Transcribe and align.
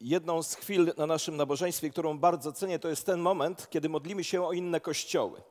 jedną 0.00 0.42
z 0.42 0.54
chwil 0.54 0.92
na 0.96 1.06
naszym 1.06 1.36
nabożeństwie, 1.36 1.90
którą 1.90 2.18
bardzo 2.18 2.52
cenię, 2.52 2.78
to 2.78 2.88
jest 2.88 3.06
ten 3.06 3.20
moment, 3.20 3.66
kiedy 3.70 3.88
modlimy 3.88 4.24
się 4.24 4.42
o 4.42 4.52
inne 4.52 4.80
kościoły. 4.80 5.42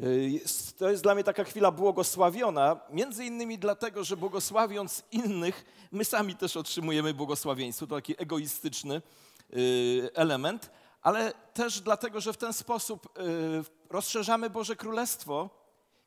Y, 0.00 0.40
to 0.78 0.90
jest 0.90 1.02
dla 1.02 1.14
mnie 1.14 1.24
taka 1.24 1.44
chwila 1.44 1.70
błogosławiona, 1.70 2.80
między 2.90 3.24
innymi 3.24 3.58
dlatego, 3.58 4.04
że 4.04 4.16
błogosławiąc 4.16 5.02
innych, 5.12 5.64
my 5.92 6.04
sami 6.04 6.36
też 6.36 6.56
otrzymujemy 6.56 7.14
błogosławieństwo. 7.14 7.86
To 7.86 7.94
taki 7.94 8.22
egoistyczny 8.22 9.02
y, 9.56 10.10
element, 10.14 10.70
ale 11.02 11.32
też 11.54 11.80
dlatego, 11.80 12.20
że 12.20 12.32
w 12.32 12.36
ten 12.36 12.52
sposób 12.52 13.18
y, 13.18 13.90
rozszerzamy 13.90 14.50
Boże 14.50 14.76
Królestwo 14.76 15.65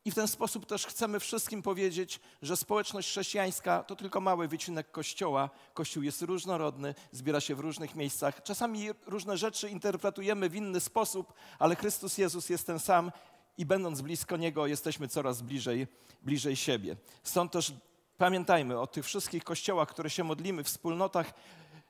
i 0.09 0.11
w 0.11 0.15
ten 0.15 0.27
sposób 0.27 0.65
też 0.65 0.85
chcemy 0.85 1.19
wszystkim 1.19 1.61
powiedzieć, 1.61 2.19
że 2.41 2.57
społeczność 2.57 3.09
chrześcijańska 3.09 3.83
to 3.83 3.95
tylko 3.95 4.21
mały 4.21 4.47
wycinek 4.47 4.91
Kościoła. 4.91 5.49
Kościół 5.73 6.03
jest 6.03 6.21
różnorodny, 6.21 6.95
zbiera 7.11 7.41
się 7.41 7.55
w 7.55 7.59
różnych 7.59 7.95
miejscach. 7.95 8.43
Czasami 8.43 8.89
różne 9.05 9.37
rzeczy 9.37 9.69
interpretujemy 9.69 10.49
w 10.49 10.55
inny 10.55 10.79
sposób, 10.79 11.33
ale 11.59 11.75
Chrystus 11.75 12.17
Jezus 12.17 12.49
jest 12.49 12.67
ten 12.67 12.79
sam 12.79 13.11
i 13.57 13.65
będąc 13.65 14.01
blisko 14.01 14.37
Niego 14.37 14.67
jesteśmy 14.67 15.07
coraz 15.07 15.41
bliżej, 15.41 15.87
bliżej 16.23 16.55
siebie. 16.55 16.95
Stąd 17.23 17.51
też 17.51 17.73
pamiętajmy 18.17 18.79
o 18.79 18.87
tych 18.87 19.05
wszystkich 19.05 19.43
kościołach, 19.43 19.89
które 19.89 20.09
się 20.09 20.23
modlimy, 20.23 20.63
wspólnotach, 20.63 21.33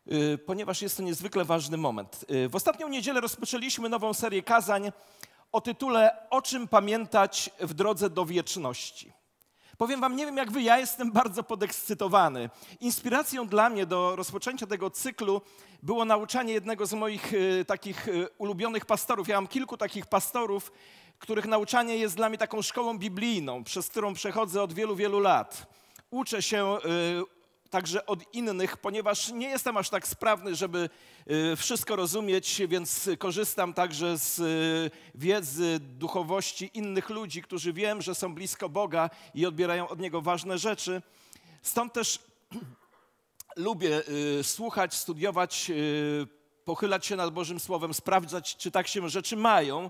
yy, 0.05 0.37
ponieważ 0.37 0.81
jest 0.81 0.97
to 0.97 1.03
niezwykle 1.03 1.45
ważny 1.45 1.77
moment. 1.77 2.25
Yy, 2.29 2.49
w 2.49 2.55
ostatnią 2.55 2.89
niedzielę 2.89 3.21
rozpoczęliśmy 3.21 3.89
nową 3.89 4.13
serię 4.13 4.43
kazań 4.43 4.91
o 5.51 5.61
tytule 5.61 6.29
O 6.29 6.41
czym 6.41 6.67
pamiętać 6.67 7.49
w 7.59 7.73
drodze 7.73 8.09
do 8.09 8.25
wieczności. 8.25 9.13
Powiem 9.77 10.01
Wam, 10.01 10.15
nie 10.15 10.25
wiem 10.25 10.37
jak 10.37 10.51
Wy, 10.51 10.61
ja 10.61 10.77
jestem 10.77 11.11
bardzo 11.11 11.43
podekscytowany. 11.43 12.49
Inspiracją 12.79 13.47
dla 13.47 13.69
mnie 13.69 13.85
do 13.85 14.15
rozpoczęcia 14.15 14.67
tego 14.67 14.89
cyklu 14.89 15.41
było 15.83 16.05
nauczanie 16.05 16.53
jednego 16.53 16.85
z 16.85 16.93
moich 16.93 17.33
y, 17.33 17.65
takich 17.67 18.07
y, 18.07 18.27
ulubionych 18.37 18.85
pastorów. 18.85 19.27
Ja 19.27 19.37
mam 19.37 19.47
kilku 19.47 19.77
takich 19.77 20.05
pastorów, 20.05 20.71
których 21.19 21.45
nauczanie 21.45 21.97
jest 21.97 22.15
dla 22.15 22.29
mnie 22.29 22.37
taką 22.37 22.61
szkołą 22.61 22.97
biblijną, 22.97 23.63
przez 23.63 23.89
którą 23.89 24.13
przechodzę 24.13 24.63
od 24.63 24.73
wielu, 24.73 24.95
wielu 24.95 25.19
lat. 25.19 25.65
Uczę 26.09 26.41
się 26.41 26.77
y, 26.77 27.38
także 27.69 28.05
od 28.05 28.33
innych, 28.33 28.77
ponieważ 28.77 29.31
nie 29.31 29.49
jestem 29.49 29.77
aż 29.77 29.89
tak 29.89 30.07
sprawny, 30.07 30.55
żeby 30.55 30.89
y, 31.31 31.55
wszystko 31.55 31.95
rozumieć, 31.95 32.61
więc 32.67 33.09
korzystam 33.19 33.73
także 33.73 34.17
z 34.17 34.39
y, 34.39 34.91
wiedzy, 35.15 35.79
duchowości 35.79 36.71
innych 36.73 37.09
ludzi, 37.09 37.41
którzy 37.41 37.73
wiem, 37.73 38.01
że 38.01 38.15
są 38.15 38.35
blisko 38.35 38.69
Boga 38.69 39.09
i 39.35 39.45
odbierają 39.45 39.87
od 39.87 39.99
Niego 39.99 40.21
ważne 40.21 40.57
rzeczy. 40.57 41.01
Stąd 41.61 41.93
też 41.93 42.19
lubię 43.55 44.01
słuchać, 44.43 44.93
studiować, 44.93 45.71
pochylać 46.65 47.05
się 47.05 47.15
nad 47.15 47.33
Bożym 47.33 47.59
Słowem, 47.59 47.93
sprawdzać, 47.93 48.57
czy 48.57 48.71
tak 48.71 48.87
się 48.87 49.09
rzeczy 49.09 49.35
mają. 49.35 49.89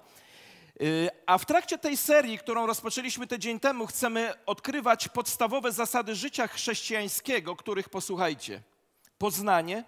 Y, 0.81 1.09
a 1.25 1.37
w 1.37 1.45
trakcie 1.45 1.77
tej 1.77 1.97
serii, 1.97 2.37
którą 2.37 2.65
rozpoczęliśmy 2.65 3.27
tydzień 3.27 3.59
temu, 3.59 3.87
chcemy 3.87 4.33
odkrywać 4.45 5.07
podstawowe 5.07 5.71
zasady 5.71 6.15
życia 6.15 6.47
chrześcijańskiego, 6.47 7.55
których 7.55 7.89
posłuchajcie: 7.89 8.61
poznanie, 9.17 9.83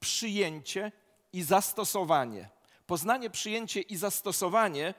przyjęcie 0.00 0.92
i 1.32 1.42
zastosowanie. 1.42 2.48
Poznanie, 2.86 3.30
przyjęcie 3.30 3.80
i 3.80 3.96
zastosowanie 3.96 4.94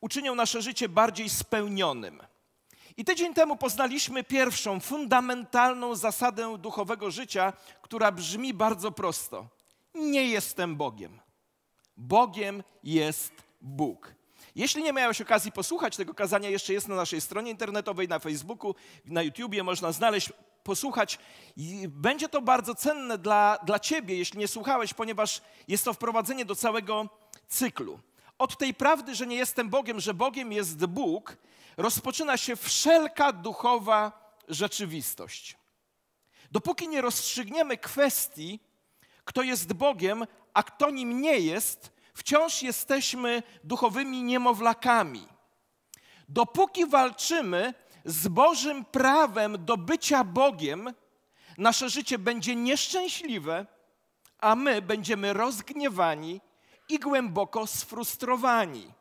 uczynią 0.00 0.34
nasze 0.34 0.62
życie 0.62 0.88
bardziej 0.88 1.28
spełnionym. 1.28 2.22
I 2.96 3.04
tydzień 3.04 3.34
temu 3.34 3.56
poznaliśmy 3.56 4.24
pierwszą, 4.24 4.80
fundamentalną 4.80 5.94
zasadę 5.94 6.58
duchowego 6.58 7.10
życia, 7.10 7.52
która 7.82 8.12
brzmi 8.12 8.54
bardzo 8.54 8.92
prosto: 8.92 9.48
Nie 9.94 10.24
jestem 10.28 10.76
Bogiem. 10.76 11.20
Bogiem 11.96 12.62
jest 12.82 13.32
Bóg. 13.60 14.19
Jeśli 14.54 14.82
nie 14.82 14.92
miałeś 14.92 15.20
okazji 15.20 15.52
posłuchać 15.52 15.96
tego 15.96 16.14
kazania, 16.14 16.48
jeszcze 16.48 16.72
jest 16.72 16.88
na 16.88 16.94
naszej 16.94 17.20
stronie 17.20 17.50
internetowej, 17.50 18.08
na 18.08 18.18
Facebooku, 18.18 18.74
na 19.04 19.22
YouTubie, 19.22 19.62
można 19.62 19.92
znaleźć, 19.92 20.32
posłuchać. 20.62 21.18
I 21.56 21.88
będzie 21.88 22.28
to 22.28 22.42
bardzo 22.42 22.74
cenne 22.74 23.18
dla, 23.18 23.58
dla 23.64 23.78
Ciebie, 23.78 24.18
jeśli 24.18 24.38
nie 24.38 24.48
słuchałeś, 24.48 24.94
ponieważ 24.94 25.42
jest 25.68 25.84
to 25.84 25.92
wprowadzenie 25.92 26.44
do 26.44 26.54
całego 26.54 27.08
cyklu. 27.48 28.00
Od 28.38 28.58
tej 28.58 28.74
prawdy, 28.74 29.14
że 29.14 29.26
nie 29.26 29.36
jestem 29.36 29.68
Bogiem, 29.68 30.00
że 30.00 30.14
Bogiem 30.14 30.52
jest 30.52 30.86
Bóg, 30.86 31.36
rozpoczyna 31.76 32.36
się 32.36 32.56
wszelka 32.56 33.32
duchowa 33.32 34.34
rzeczywistość. 34.48 35.56
Dopóki 36.50 36.88
nie 36.88 37.00
rozstrzygniemy 37.00 37.76
kwestii, 37.76 38.60
kto 39.24 39.42
jest 39.42 39.72
Bogiem, 39.72 40.26
a 40.54 40.62
kto 40.62 40.90
nim 40.90 41.20
nie 41.20 41.38
jest, 41.38 41.92
wciąż 42.20 42.62
jesteśmy 42.62 43.42
duchowymi 43.64 44.22
niemowlakami. 44.22 45.28
Dopóki 46.28 46.86
walczymy 46.86 47.74
z 48.04 48.28
Bożym 48.28 48.84
prawem 48.84 49.64
do 49.64 49.76
bycia 49.76 50.24
Bogiem, 50.24 50.92
nasze 51.58 51.90
życie 51.90 52.18
będzie 52.18 52.56
nieszczęśliwe, 52.56 53.66
a 54.38 54.56
my 54.56 54.82
będziemy 54.82 55.32
rozgniewani 55.32 56.40
i 56.88 56.98
głęboko 56.98 57.66
sfrustrowani. 57.66 58.92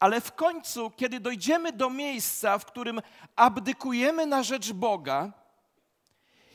Ale 0.00 0.20
w 0.20 0.32
końcu, 0.32 0.90
kiedy 0.90 1.20
dojdziemy 1.20 1.72
do 1.72 1.90
miejsca, 1.90 2.58
w 2.58 2.66
którym 2.66 3.00
abdykujemy 3.36 4.26
na 4.26 4.42
rzecz 4.42 4.72
Boga, 4.72 5.32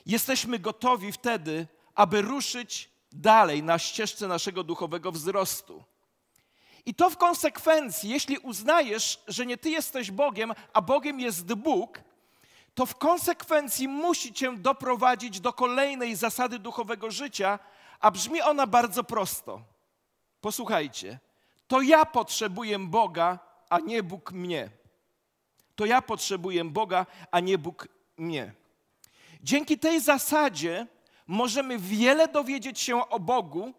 jesteśmy 0.05 0.59
gotowi 0.59 1.11
wtedy, 1.11 1.67
aby 1.95 2.21
ruszyć 2.21 2.92
dalej 3.13 3.63
na 3.63 3.79
ścieżce 3.79 4.27
naszego 4.27 4.63
duchowego 4.63 5.11
wzrostu. 5.11 5.83
I 6.85 6.95
to 6.95 7.09
w 7.09 7.17
konsekwencji, 7.17 8.09
jeśli 8.09 8.37
uznajesz, 8.37 9.23
że 9.27 9.45
nie 9.45 9.57
ty 9.57 9.69
jesteś 9.69 10.11
Bogiem, 10.11 10.53
a 10.73 10.81
Bogiem 10.81 11.19
jest 11.19 11.53
Bóg, 11.53 12.01
to 12.73 12.85
w 12.85 12.95
konsekwencji 12.95 13.87
musi 13.87 14.33
cię 14.33 14.57
doprowadzić 14.57 15.39
do 15.39 15.53
kolejnej 15.53 16.15
zasady 16.15 16.59
duchowego 16.59 17.11
życia, 17.11 17.59
a 17.99 18.11
brzmi 18.11 18.41
ona 18.41 18.67
bardzo 18.67 19.03
prosto. 19.03 19.61
Posłuchajcie, 20.41 21.19
to 21.67 21.81
ja 21.81 22.05
potrzebuję 22.05 22.79
Boga, 22.79 23.39
a 23.69 23.79
nie 23.79 24.03
Bóg 24.03 24.31
mnie. 24.31 24.69
To 25.75 25.85
ja 25.85 26.01
potrzebuję 26.01 26.65
Boga, 26.65 27.05
a 27.31 27.39
nie 27.39 27.57
Bóg 27.57 27.87
mnie. 28.17 28.53
Dzięki 29.43 29.79
tej 29.79 30.01
zasadzie 30.01 30.87
możemy 31.27 31.79
wiele 31.79 32.27
dowiedzieć 32.27 32.79
się 32.79 33.09
o 33.09 33.19
Bogu, 33.19 33.73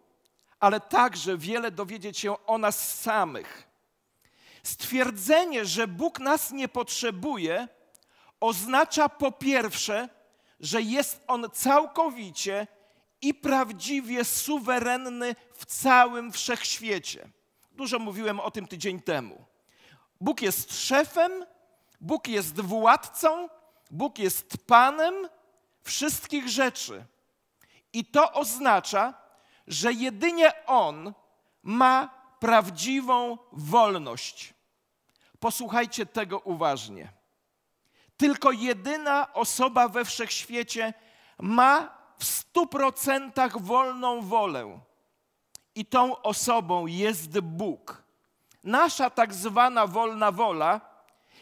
ale 0.60 0.80
także 0.80 1.38
wiele 1.38 1.70
dowiedzieć 1.70 2.18
się 2.18 2.46
o 2.46 2.58
nas 2.58 3.00
samych. 3.00 3.68
Stwierdzenie, 4.62 5.64
że 5.64 5.88
Bóg 5.88 6.20
nas 6.20 6.50
nie 6.50 6.68
potrzebuje, 6.68 7.68
oznacza 8.40 9.08
po 9.08 9.32
pierwsze, 9.32 10.08
że 10.60 10.82
jest 10.82 11.24
On 11.26 11.46
całkowicie 11.52 12.66
i 13.22 13.34
prawdziwie 13.34 14.24
suwerenny 14.24 15.36
w 15.52 15.66
całym 15.66 16.32
wszechświecie. 16.32 17.28
Dużo 17.72 17.98
mówiłem 17.98 18.40
o 18.40 18.50
tym 18.50 18.66
tydzień 18.66 19.00
temu. 19.00 19.44
Bóg 20.20 20.42
jest 20.42 20.80
szefem, 20.86 21.44
Bóg 22.00 22.28
jest 22.28 22.60
władcą, 22.60 23.48
Bóg 23.90 24.18
jest 24.18 24.66
Panem 24.66 25.14
wszystkich 25.82 26.48
rzeczy. 26.48 27.04
I 27.94 28.04
to 28.04 28.32
oznacza, 28.32 29.14
że 29.66 29.92
jedynie 29.92 30.66
On 30.66 31.12
ma 31.62 32.10
prawdziwą 32.38 33.38
wolność. 33.52 34.54
Posłuchajcie 35.40 36.06
tego 36.06 36.38
uważnie. 36.38 37.12
Tylko 38.16 38.52
jedyna 38.52 39.32
osoba 39.32 39.88
we 39.88 40.04
wszechświecie 40.04 40.94
ma 41.38 41.98
w 42.18 42.24
stu 42.24 42.66
procentach 42.66 43.60
wolną 43.60 44.20
wolę. 44.20 44.80
I 45.74 45.86
tą 45.86 46.22
osobą 46.22 46.86
jest 46.86 47.40
Bóg. 47.40 48.02
Nasza 48.64 49.10
tak 49.10 49.34
zwana 49.34 49.86
wolna 49.86 50.32
wola 50.32 50.80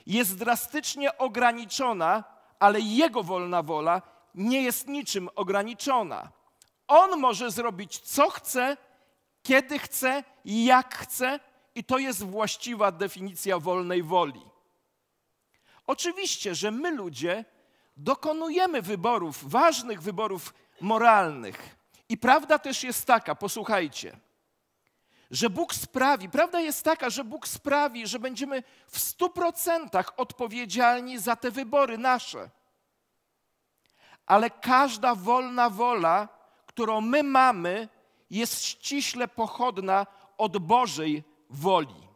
jest 0.06 0.38
drastycznie 0.38 1.18
ograniczona, 1.18 2.24
ale 2.58 2.80
Jego 2.80 3.22
wolna 3.22 3.62
wola 3.62 4.02
nie 4.34 4.62
jest 4.62 4.88
niczym 4.88 5.28
ograniczona. 5.34 6.28
On 6.92 7.20
może 7.20 7.50
zrobić 7.50 7.98
co 7.98 8.30
chce, 8.30 8.76
kiedy 9.42 9.78
chce, 9.78 10.24
jak 10.44 10.94
chce, 10.94 11.40
i 11.74 11.84
to 11.84 11.98
jest 11.98 12.22
właściwa 12.22 12.92
definicja 12.92 13.58
wolnej 13.58 14.02
woli. 14.02 14.42
Oczywiście, 15.86 16.54
że 16.54 16.70
my 16.70 16.90
ludzie 16.90 17.44
dokonujemy 17.96 18.82
wyborów, 18.82 19.50
ważnych 19.50 20.02
wyborów 20.02 20.54
moralnych. 20.80 21.76
I 22.08 22.18
prawda 22.18 22.58
też 22.58 22.84
jest 22.84 23.06
taka, 23.06 23.34
posłuchajcie, 23.34 24.16
że 25.30 25.50
Bóg 25.50 25.74
sprawi, 25.74 26.28
prawda 26.28 26.60
jest 26.60 26.82
taka, 26.82 27.10
że 27.10 27.24
Bóg 27.24 27.48
sprawi, 27.48 28.06
że 28.06 28.18
będziemy 28.18 28.62
w 28.88 28.98
stu 28.98 29.30
procentach 29.30 30.12
odpowiedzialni 30.16 31.18
za 31.18 31.36
te 31.36 31.50
wybory 31.50 31.98
nasze. 31.98 32.50
Ale 34.26 34.50
każda 34.50 35.14
wolna 35.14 35.70
wola 35.70 36.41
którą 36.74 37.00
my 37.00 37.22
mamy, 37.22 37.88
jest 38.30 38.64
ściśle 38.64 39.28
pochodna 39.28 40.06
od 40.38 40.58
Bożej 40.58 41.24
woli. 41.50 42.08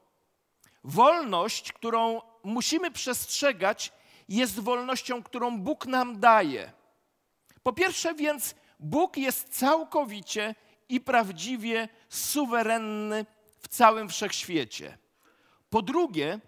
Wolność, 0.84 1.72
którą 1.72 2.20
musimy 2.44 2.90
przestrzegać, 2.90 3.92
jest 4.28 4.60
wolnością, 4.60 5.22
którą 5.22 5.60
Bóg 5.60 5.86
nam 5.86 6.20
daje. 6.20 6.72
Po 7.62 7.72
pierwsze 7.72 8.14
więc, 8.14 8.54
Bóg 8.80 9.16
jest 9.16 9.48
całkowicie 9.48 10.54
i 10.88 11.00
prawdziwie 11.00 11.88
suwerenny 12.08 13.26
w 13.60 13.68
całym 13.68 14.08
wszechświecie. 14.08 14.98
Po 15.70 15.82
drugie, 15.82 16.40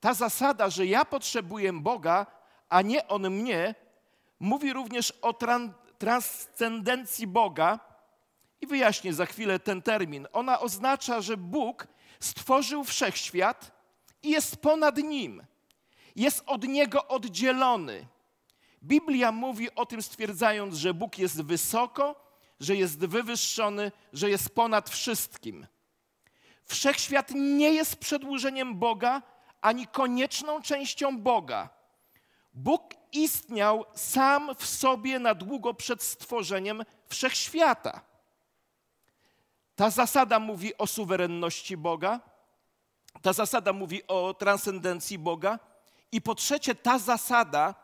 ta 0.00 0.14
zasada, 0.14 0.70
że 0.70 0.86
ja 0.86 1.04
potrzebuję 1.04 1.72
Boga, 1.72 2.26
a 2.68 2.82
nie 2.82 3.08
On 3.08 3.30
mnie, 3.30 3.74
mówi 4.40 4.72
również 4.72 5.10
o 5.22 5.32
tran 5.32 5.74
transcendencji 5.98 7.26
Boga. 7.26 7.80
I 8.60 8.66
wyjaśnię 8.66 9.14
za 9.14 9.26
chwilę 9.26 9.58
ten 9.58 9.82
termin. 9.82 10.26
Ona 10.32 10.60
oznacza, 10.60 11.20
że 11.20 11.36
Bóg 11.36 11.86
stworzył 12.20 12.84
wszechświat 12.84 13.72
i 14.22 14.30
jest 14.30 14.56
ponad 14.56 14.96
nim. 14.96 15.46
Jest 16.16 16.42
od 16.46 16.64
niego 16.64 17.08
oddzielony. 17.08 18.06
Biblia 18.82 19.32
mówi 19.32 19.74
o 19.74 19.86
tym, 19.86 20.02
stwierdzając, 20.02 20.74
że 20.74 20.94
Bóg 20.94 21.18
jest 21.18 21.42
wysoko, 21.42 22.28
że 22.60 22.76
jest 22.76 22.98
wywyższony, 22.98 23.92
że 24.12 24.30
jest 24.30 24.54
ponad 24.54 24.90
wszystkim. 24.90 25.66
Wszechświat 26.64 27.30
nie 27.34 27.72
jest 27.72 27.96
przedłużeniem 27.96 28.78
Boga 28.78 29.22
ani 29.60 29.86
konieczną 29.86 30.62
częścią 30.62 31.18
Boga. 31.18 31.68
Bóg 32.54 32.94
istniał 33.12 33.84
sam 33.94 34.54
w 34.58 34.66
sobie 34.66 35.18
na 35.18 35.34
długo 35.34 35.74
przed 35.74 36.02
stworzeniem 36.02 36.84
wszechświata. 37.08 38.00
Ta 39.76 39.90
zasada 39.90 40.38
mówi 40.38 40.78
o 40.78 40.86
suwerenności 40.86 41.76
Boga, 41.76 42.20
ta 43.22 43.32
zasada 43.32 43.72
mówi 43.72 44.06
o 44.06 44.34
transcendencji 44.34 45.18
Boga. 45.18 45.58
I 46.12 46.20
po 46.20 46.34
trzecie, 46.34 46.74
ta 46.74 46.98
zasada, 46.98 47.74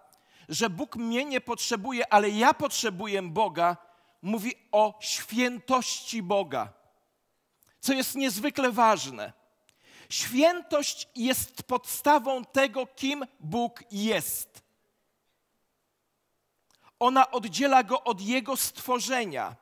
że 0.49 0.71
Bóg 0.71 0.97
mnie 0.97 1.25
nie 1.25 1.41
potrzebuje, 1.41 2.13
ale 2.13 2.31
ja 2.31 2.55
potrzebuję 2.55 3.23
Boga, 3.23 3.77
mówi 4.23 4.55
o 4.73 4.99
świętości 5.01 6.23
Boga, 6.23 6.73
co 7.81 7.93
jest 7.93 8.15
niezwykle 8.15 8.73
ważne. 8.73 9.33
Świętość 10.09 11.09
jest 11.17 11.63
podstawą 11.63 12.45
tego, 12.45 12.87
kim 12.87 13.27
Bóg 13.41 13.85
jest. 13.91 14.64
Ona 16.99 17.31
oddziela 17.31 17.83
go 17.83 18.05
od 18.05 18.21
jego 18.21 18.57
stworzenia. 18.57 19.57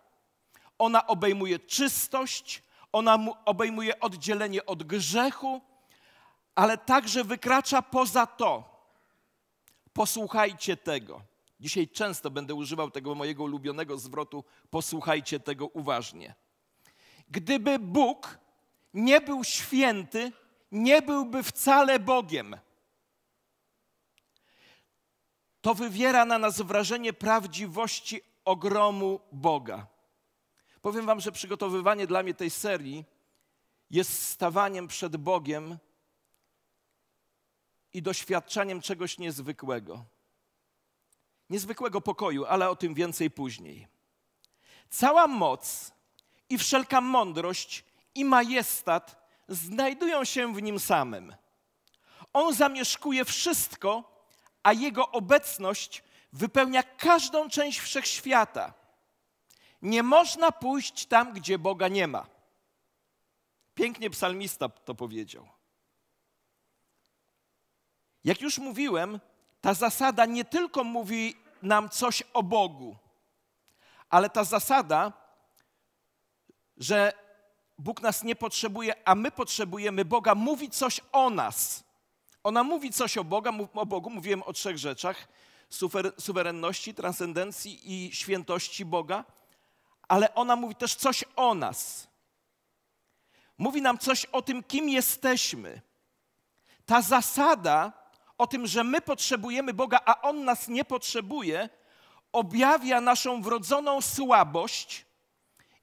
Ona 0.79 1.07
obejmuje 1.07 1.59
czystość, 1.59 2.63
ona 2.93 3.19
obejmuje 3.45 4.01
oddzielenie 4.01 4.67
od 4.67 4.83
grzechu, 4.83 5.61
ale 6.55 6.79
także 6.79 7.25
wykracza 7.25 7.83
poza 7.83 8.27
to. 8.27 8.73
Posłuchajcie 9.93 10.77
tego. 10.77 11.23
Dzisiaj 11.61 11.89
często 11.89 12.31
będę 12.31 12.55
używał 12.55 12.91
tego 12.91 13.15
mojego 13.15 13.43
ulubionego 13.43 13.99
zwrotu: 13.99 14.45
posłuchajcie 14.71 15.41
tego 15.41 15.67
uważnie. 15.67 16.35
Gdyby 17.31 17.79
Bóg 17.79 18.39
nie 18.95 19.21
był 19.21 19.45
święty, 19.45 20.33
nie 20.73 21.03
byłby 21.03 21.43
wcale 21.43 21.99
Bogiem. 21.99 22.57
To 25.63 25.75
wywiera 25.75 26.25
na 26.25 26.39
nas 26.39 26.61
wrażenie 26.61 27.13
prawdziwości 27.13 28.21
ogromu 28.45 29.21
Boga. 29.33 29.87
Powiem 30.83 31.07
Wam, 31.07 31.21
że 31.21 31.33
przygotowywanie 31.33 32.07
dla 32.07 32.23
mnie 32.23 32.35
tej 32.35 32.51
serii 32.51 33.05
jest 33.91 34.23
stawaniem 34.29 34.89
przed 34.89 35.17
Bogiem 35.17 35.79
i 37.93 38.03
doświadczaniem 38.03 38.81
czegoś 38.81 39.19
niezwykłego. 39.19 40.05
Niezwykłego 41.51 42.01
pokoju, 42.01 42.45
ale 42.45 42.71
o 42.71 42.77
tym 42.77 42.95
więcej 42.95 43.31
później. 43.31 43.89
Cała 44.91 45.27
moc 45.27 45.93
i 46.49 46.59
wszelka 46.59 47.01
mądrość 47.01 47.85
i 48.15 48.25
majestat 48.25 49.29
znajdują 49.49 50.25
się 50.25 50.55
w 50.55 50.63
nim 50.63 50.81
samym. 50.81 51.35
On 52.33 52.55
zamieszkuje 52.55 53.25
wszystko, 53.25 54.12
a 54.63 54.73
jego 54.73 55.11
obecność 55.11 56.03
wypełnia 56.33 56.83
każdą 56.83 57.49
część 57.49 57.79
wszechświata. 57.79 58.75
Nie 59.83 60.03
można 60.03 60.53
pójść 60.53 61.07
tam, 61.07 61.33
gdzie 61.33 61.59
Boga 61.59 61.89
nie 61.89 62.09
ma. 62.09 62.27
Pięknie 63.75 64.11
psalmista 64.11 64.69
to 64.69 64.95
powiedział. 64.95 65.49
Jak 68.25 68.41
już 68.41 68.59
mówiłem, 68.59 69.21
ta 69.61 69.75
zasada 69.75 70.27
nie 70.27 70.45
tylko 70.45 70.85
mówi 70.85 71.37
nam 71.63 71.89
coś 71.89 72.23
o 72.33 72.43
Bogu, 72.43 72.97
ale 74.11 74.31
ta 74.31 74.45
zasada, 74.45 75.13
że 76.77 77.13
Bóg 77.79 78.03
nas 78.03 78.23
nie 78.23 78.37
potrzebuje, 78.37 79.09
a 79.09 79.15
my 79.15 79.31
potrzebujemy 79.31 80.05
Boga, 80.05 80.35
mówi 80.35 80.71
coś 80.71 81.01
o 81.13 81.31
nas. 81.31 81.85
Ona 82.45 82.65
mówi 82.65 82.91
coś 82.91 83.19
o, 83.19 83.25
Boga, 83.25 83.53
o 83.75 83.87
Bogu. 83.87 84.11
Mówiłem 84.11 84.43
o 84.43 84.53
trzech 84.53 84.79
rzeczach: 84.79 85.29
suwerenności, 86.19 86.95
transcendencji 86.95 87.81
i 87.85 88.15
świętości 88.15 88.85
Boga, 88.85 89.25
ale 90.09 90.35
ona 90.35 90.57
mówi 90.57 90.75
też 90.75 90.95
coś 90.95 91.25
o 91.37 91.55
nas. 91.55 92.09
Mówi 93.59 93.83
nam 93.83 93.99
coś 93.99 94.25
o 94.25 94.43
tym, 94.43 94.63
kim 94.63 94.89
jesteśmy. 94.89 95.81
Ta 96.87 97.03
zasada 97.03 97.93
o 98.39 98.47
tym, 98.47 98.67
że 98.67 98.85
my 98.85 99.01
potrzebujemy 99.01 99.75
Boga, 99.75 100.01
a 100.05 100.23
On 100.23 100.45
nas 100.45 100.69
nie 100.69 100.85
potrzebuje, 100.85 101.69
objawia 102.33 103.01
naszą 103.01 103.43
wrodzoną 103.43 104.01
słabość 104.01 105.07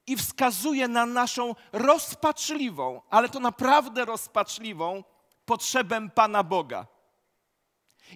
i 0.07 0.17
wskazuje 0.17 0.87
na 0.87 1.05
naszą 1.05 1.55
rozpaczliwą, 1.71 3.01
ale 3.09 3.29
to 3.29 3.39
naprawdę 3.39 4.05
rozpaczliwą 4.05 5.03
potrzebę 5.49 6.09
Pana 6.09 6.43
Boga. 6.43 6.87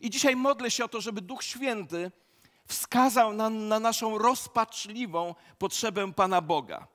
I 0.01 0.09
dzisiaj 0.09 0.35
modlę 0.35 0.71
się 0.71 0.85
o 0.85 0.87
to, 0.87 1.01
żeby 1.01 1.21
Duch 1.21 1.43
Święty 1.43 2.11
wskazał 2.67 3.33
na, 3.33 3.49
na 3.49 3.79
naszą 3.79 4.17
rozpaczliwą 4.17 5.35
potrzebę 5.57 6.13
Pana 6.13 6.41
Boga. 6.41 6.87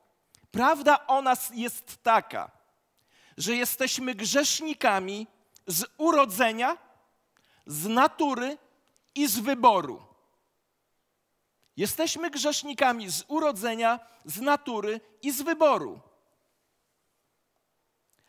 Prawda 0.51 1.07
o 1.07 1.23
nas 1.23 1.51
jest 1.55 2.03
taka, 2.03 2.51
że 3.37 3.57
jesteśmy 3.57 4.15
grzesznikami 4.15 5.27
z 5.67 5.85
urodzenia, 5.97 6.79
z 7.67 7.87
natury 7.87 8.59
i 9.15 9.29
z 9.29 9.39
wyboru. 9.39 10.03
Jesteśmy 11.77 12.31
grzesznikami 12.31 13.11
z 13.11 13.25
urodzenia, 13.29 14.01
z 14.25 14.41
natury 14.41 15.01
i 15.23 15.31
z 15.33 15.43
wyboru. 15.43 16.08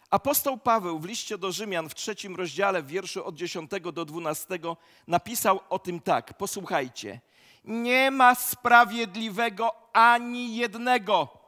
Apostoł 0.09 0.57
Paweł 0.57 0.99
w 0.99 1.05
liście 1.05 1.37
do 1.37 1.51
Rzymian 1.51 1.89
w 1.89 1.95
trzecim 1.95 2.35
rozdziale, 2.35 2.83
w 2.83 2.87
wierszu 2.87 3.25
od 3.25 3.35
10 3.35 3.71
do 3.93 4.05
12 4.05 4.59
napisał 5.07 5.59
o 5.69 5.79
tym 5.79 5.99
tak. 5.99 6.37
Posłuchajcie. 6.37 7.21
Nie 7.63 8.11
ma 8.11 8.35
sprawiedliwego 8.35 9.75
ani 9.93 10.55
jednego. 10.55 11.39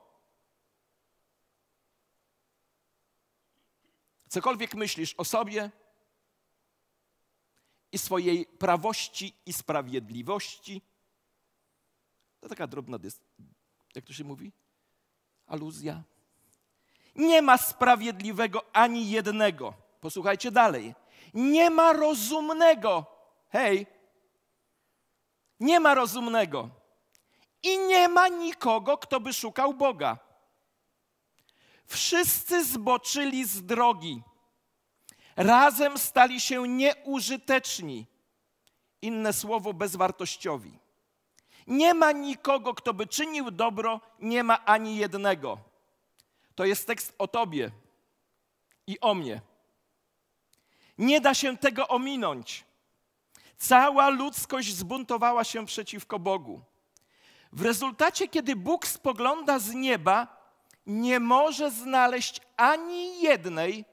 Cokolwiek 4.30 4.76
myślisz 4.76 5.16
o 5.18 5.26
sobie 5.26 5.72
i 7.92 7.98
swojej 7.98 8.46
prawości 8.46 9.36
i 9.46 9.54
sprawiedliwości, 9.54 10.82
to 12.40 12.50
taka 12.50 12.68
drobna, 12.68 12.98
jak 13.96 14.06
to 14.06 14.14
się 14.14 14.24
mówi? 14.24 14.52
Aluzja. 15.48 16.04
Nie 17.16 17.42
ma 17.42 17.58
sprawiedliwego 17.58 18.64
ani 18.74 19.10
jednego. 19.10 19.74
Posłuchajcie 20.02 20.52
dalej. 20.52 20.96
Nie 21.34 21.70
ma 21.70 21.94
rozumnego. 21.94 23.06
Hej, 23.50 23.88
nie 25.62 25.80
ma 25.80 25.94
rozumnego. 25.94 26.70
I 27.64 27.78
nie 27.78 28.08
ma 28.08 28.28
nikogo, 28.28 28.98
kto 28.98 29.20
by 29.20 29.34
szukał 29.34 29.74
Boga. 29.74 30.18
Wszyscy 31.86 32.66
zboczyli 32.66 33.46
z 33.46 33.66
drogi. 33.66 34.22
Razem 35.36 35.98
stali 35.98 36.42
się 36.42 36.68
nieużyteczni. 36.68 38.08
Inne 39.02 39.34
słowo 39.34 39.74
bezwartościowi. 39.74 40.80
Nie 41.68 41.94
ma 41.94 42.12
nikogo, 42.12 42.74
kto 42.74 42.94
by 42.94 43.08
czynił 43.08 43.52
dobro, 43.52 44.02
nie 44.20 44.44
ma 44.44 44.66
ani 44.66 44.98
jednego. 44.98 45.58
To 46.56 46.66
jest 46.66 46.88
tekst 46.88 47.16
o 47.18 47.28
tobie 47.28 47.72
i 48.88 49.00
o 49.00 49.14
mnie. 49.14 49.42
Nie 50.98 51.22
da 51.22 51.34
się 51.34 51.58
tego 51.58 51.88
ominąć. 51.88 52.66
Cała 53.58 54.10
ludzkość 54.10 54.76
zbuntowała 54.76 55.44
się 55.44 55.66
przeciwko 55.66 56.20
Bogu. 56.20 56.62
W 57.52 57.62
rezultacie, 57.62 58.28
kiedy 58.28 58.56
Bóg 58.56 58.88
spogląda 58.88 59.60
z 59.60 59.74
nieba, 59.74 60.42
nie 60.86 61.20
może 61.20 61.72
znaleźć 61.72 62.42
ani 62.58 63.22
jednej 63.22 63.86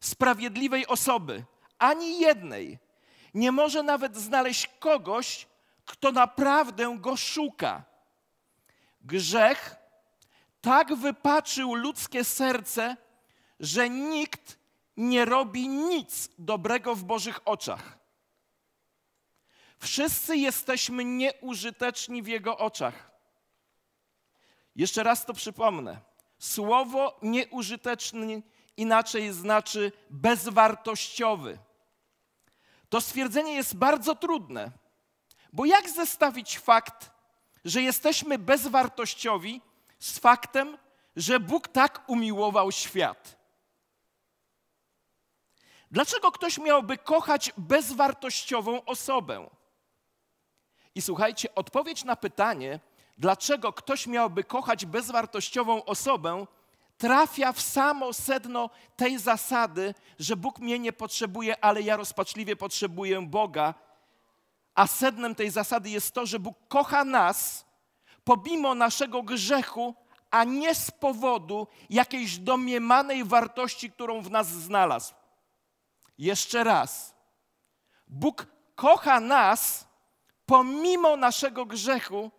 sprawiedliwej 0.00 0.86
osoby, 0.86 1.44
ani 1.78 2.20
jednej. 2.20 2.78
Nie 3.34 3.52
może 3.52 3.82
nawet 3.82 4.16
znaleźć 4.16 4.70
kogoś, 4.78 5.46
kto 5.84 6.12
naprawdę 6.12 6.96
go 6.98 7.16
szuka. 7.16 7.84
Grzech 9.00 9.76
tak 10.66 10.94
wypaczył 10.94 11.74
ludzkie 11.74 12.24
serce, 12.24 12.96
że 13.60 13.90
nikt 13.90 14.58
nie 14.96 15.24
robi 15.24 15.68
nic 15.68 16.28
dobrego 16.38 16.94
w 16.94 17.04
Bożych 17.04 17.40
oczach. 17.44 17.98
Wszyscy 19.78 20.36
jesteśmy 20.36 21.04
nieużyteczni 21.04 22.22
w 22.22 22.26
Jego 22.26 22.58
oczach. 22.58 23.10
Jeszcze 24.76 25.02
raz 25.02 25.26
to 25.26 25.32
przypomnę. 25.32 26.00
Słowo 26.38 27.18
nieużyteczny 27.22 28.42
inaczej 28.76 29.32
znaczy 29.32 29.92
bezwartościowy. 30.10 31.58
To 32.88 33.00
stwierdzenie 33.00 33.52
jest 33.52 33.76
bardzo 33.76 34.14
trudne, 34.14 34.70
bo 35.52 35.64
jak 35.64 35.90
zestawić 35.90 36.58
fakt, 36.58 37.10
że 37.64 37.82
jesteśmy 37.82 38.38
bezwartościowi 38.38 39.60
z 39.98 40.18
faktem, 40.18 40.78
że 41.16 41.40
Bóg 41.40 41.68
tak 41.68 42.04
umiłował 42.06 42.72
świat? 42.72 43.36
Dlaczego 45.90 46.32
ktoś 46.32 46.58
miałby 46.58 46.98
kochać 46.98 47.52
bezwartościową 47.56 48.84
osobę? 48.84 49.50
I 50.94 51.02
słuchajcie, 51.02 51.54
odpowiedź 51.54 52.04
na 52.04 52.16
pytanie, 52.16 52.80
dlaczego 53.18 53.72
ktoś 53.72 54.06
miałby 54.06 54.44
kochać 54.44 54.86
bezwartościową 54.86 55.84
osobę, 55.84 56.46
trafia 56.98 57.52
w 57.52 57.60
samo 57.60 58.12
sedno 58.12 58.70
tej 58.96 59.18
zasady, 59.18 59.94
że 60.18 60.36
Bóg 60.36 60.58
mnie 60.58 60.78
nie 60.78 60.92
potrzebuje, 60.92 61.64
ale 61.64 61.82
ja 61.82 61.96
rozpaczliwie 61.96 62.56
potrzebuję 62.56 63.26
Boga. 63.26 63.74
A 64.74 64.86
sednem 64.86 65.34
tej 65.34 65.50
zasady 65.50 65.90
jest 65.90 66.14
to, 66.14 66.26
że 66.26 66.38
Bóg 66.38 66.56
kocha 66.68 67.04
nas 67.04 67.65
pomimo 68.26 68.74
naszego 68.74 69.22
grzechu, 69.22 69.94
a 70.30 70.44
nie 70.44 70.74
z 70.74 70.90
powodu 70.90 71.66
jakiejś 71.90 72.38
domniemanej 72.38 73.24
wartości, 73.24 73.90
którą 73.90 74.22
w 74.22 74.30
nas 74.30 74.48
znalazł. 74.48 75.14
Jeszcze 76.18 76.64
raz. 76.64 77.14
Bóg 78.08 78.46
kocha 78.74 79.20
nas 79.20 79.86
pomimo 80.46 81.16
naszego 81.16 81.66
grzechu, 81.66 82.30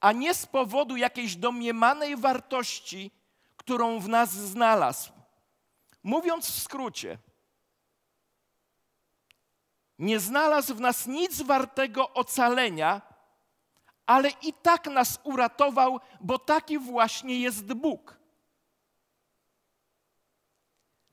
a 0.00 0.12
nie 0.12 0.34
z 0.34 0.46
powodu 0.46 0.96
jakiejś 0.96 1.36
domniemanej 1.36 2.16
wartości, 2.16 3.10
którą 3.56 4.00
w 4.00 4.08
nas 4.08 4.30
znalazł. 4.30 5.12
Mówiąc 6.02 6.50
w 6.50 6.62
skrócie, 6.62 7.18
nie 9.98 10.20
znalazł 10.20 10.74
w 10.74 10.80
nas 10.80 11.06
nic 11.06 11.42
wartego 11.42 12.14
ocalenia, 12.14 13.07
ale 14.08 14.30
i 14.30 14.52
tak 14.52 14.86
nas 14.86 15.20
uratował, 15.22 16.00
bo 16.20 16.38
taki 16.38 16.78
właśnie 16.78 17.40
jest 17.40 17.72
Bóg. 17.72 18.16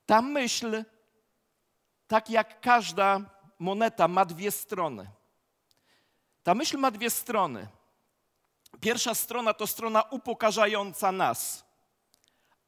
Ta 0.05 0.21
myśl, 0.21 0.83
tak 2.07 2.29
jak 2.29 2.61
każda 2.61 3.21
moneta, 3.59 4.07
ma 4.07 4.25
dwie 4.25 4.51
strony. 4.51 5.09
Ta 6.43 6.55
myśl 6.55 6.77
ma 6.77 6.91
dwie 6.91 7.09
strony. 7.09 7.67
Pierwsza 8.81 9.15
strona 9.15 9.53
to 9.53 9.67
strona 9.67 10.01
upokarzająca 10.01 11.11
nas, 11.11 11.65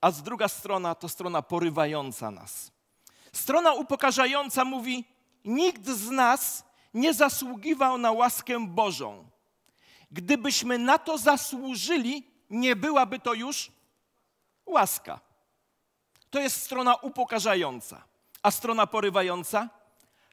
a 0.01 0.11
z 0.11 0.23
druga 0.23 0.47
strona 0.47 0.95
to 0.95 1.09
strona 1.09 1.41
porywająca 1.41 2.31
nas. 2.31 2.71
Strona 3.33 3.73
upokarzająca 3.73 4.65
mówi: 4.65 5.05
Nikt 5.45 5.87
z 5.87 6.09
nas 6.09 6.63
nie 6.93 7.13
zasługiwał 7.13 7.97
na 7.97 8.11
łaskę 8.11 8.67
Bożą. 8.67 9.36
Gdybyśmy 10.11 10.77
na 10.77 10.97
to 10.97 11.17
zasłużyli, 11.17 12.23
nie 12.49 12.75
byłaby 12.75 13.19
to 13.19 13.33
już 13.33 13.71
łaska. 14.65 15.19
To 16.29 16.39
jest 16.39 16.61
strona 16.61 16.95
upokarzająca. 16.95 18.03
A 18.43 18.51
strona 18.51 18.87
porywająca? 18.87 19.69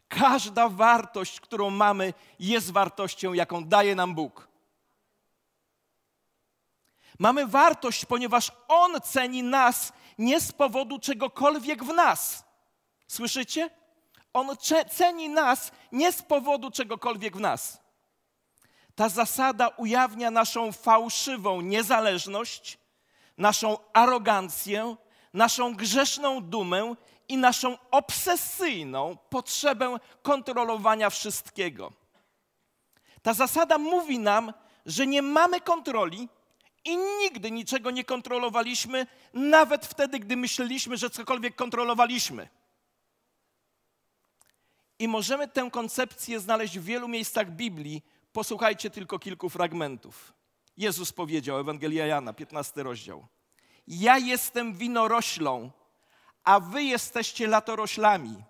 Każda 0.08 0.68
wartość, 0.68 1.40
którą 1.40 1.70
mamy, 1.70 2.14
jest 2.38 2.70
wartością, 2.70 3.32
jaką 3.32 3.64
daje 3.64 3.94
nam 3.94 4.14
Bóg. 4.14 4.48
Mamy 7.18 7.46
wartość, 7.46 8.04
ponieważ 8.04 8.52
On 8.68 9.00
ceni 9.00 9.42
nas 9.42 9.92
nie 10.18 10.40
z 10.40 10.52
powodu 10.52 10.98
czegokolwiek 10.98 11.84
w 11.84 11.94
nas. 11.94 12.44
Słyszycie? 13.08 13.70
On 14.32 14.56
ceni 14.90 15.28
nas 15.28 15.72
nie 15.92 16.12
z 16.12 16.22
powodu 16.22 16.70
czegokolwiek 16.70 17.36
w 17.36 17.40
nas. 17.40 17.83
Ta 18.94 19.08
zasada 19.08 19.68
ujawnia 19.68 20.30
naszą 20.30 20.72
fałszywą 20.72 21.60
niezależność, 21.60 22.78
naszą 23.38 23.78
arogancję, 23.92 24.96
naszą 25.32 25.74
grzeszną 25.74 26.40
dumę 26.40 26.94
i 27.28 27.36
naszą 27.36 27.78
obsesyjną 27.90 29.16
potrzebę 29.30 29.96
kontrolowania 30.22 31.10
wszystkiego. 31.10 31.92
Ta 33.22 33.34
zasada 33.34 33.78
mówi 33.78 34.18
nam, 34.18 34.52
że 34.86 35.06
nie 35.06 35.22
mamy 35.22 35.60
kontroli 35.60 36.28
i 36.84 36.96
nigdy 36.96 37.50
niczego 37.50 37.90
nie 37.90 38.04
kontrolowaliśmy, 38.04 39.06
nawet 39.34 39.86
wtedy, 39.86 40.18
gdy 40.18 40.36
myśleliśmy, 40.36 40.96
że 40.96 41.10
cokolwiek 41.10 41.54
kontrolowaliśmy. 41.54 42.48
I 44.98 45.08
możemy 45.08 45.48
tę 45.48 45.70
koncepcję 45.70 46.40
znaleźć 46.40 46.78
w 46.78 46.84
wielu 46.84 47.08
miejscach 47.08 47.50
Biblii. 47.50 48.02
Posłuchajcie 48.34 48.90
tylko 48.90 49.18
kilku 49.18 49.48
fragmentów. 49.48 50.32
Jezus 50.76 51.12
powiedział, 51.12 51.58
Ewangelia 51.58 52.06
Jana, 52.06 52.32
15 52.32 52.82
rozdział. 52.82 53.26
Ja 53.86 54.18
jestem 54.18 54.74
winoroślą, 54.74 55.70
a 56.44 56.60
wy 56.60 56.82
jesteście 56.82 57.46
latoroślami. 57.46 58.44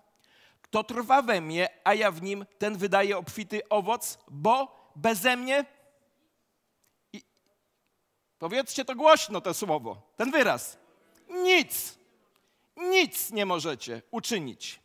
Kto 0.61 0.83
trwa 0.83 1.21
we 1.21 1.41
mnie, 1.41 1.69
a 1.83 1.93
ja 1.93 2.11
w 2.11 2.21
nim, 2.21 2.45
ten 2.57 2.77
wydaje 2.77 3.17
obfity 3.17 3.69
owoc, 3.69 4.17
bo 4.27 4.89
beze 4.95 5.37
mnie. 5.37 5.65
I 7.13 7.21
powiedzcie 8.39 8.85
to 8.85 8.95
głośno, 8.95 9.41
to 9.41 9.53
słowo, 9.53 10.01
ten 10.17 10.31
wyraz. 10.31 10.77
Nic, 11.29 11.97
nic 12.77 13.31
nie 13.31 13.45
możecie 13.45 14.01
uczynić. 14.11 14.79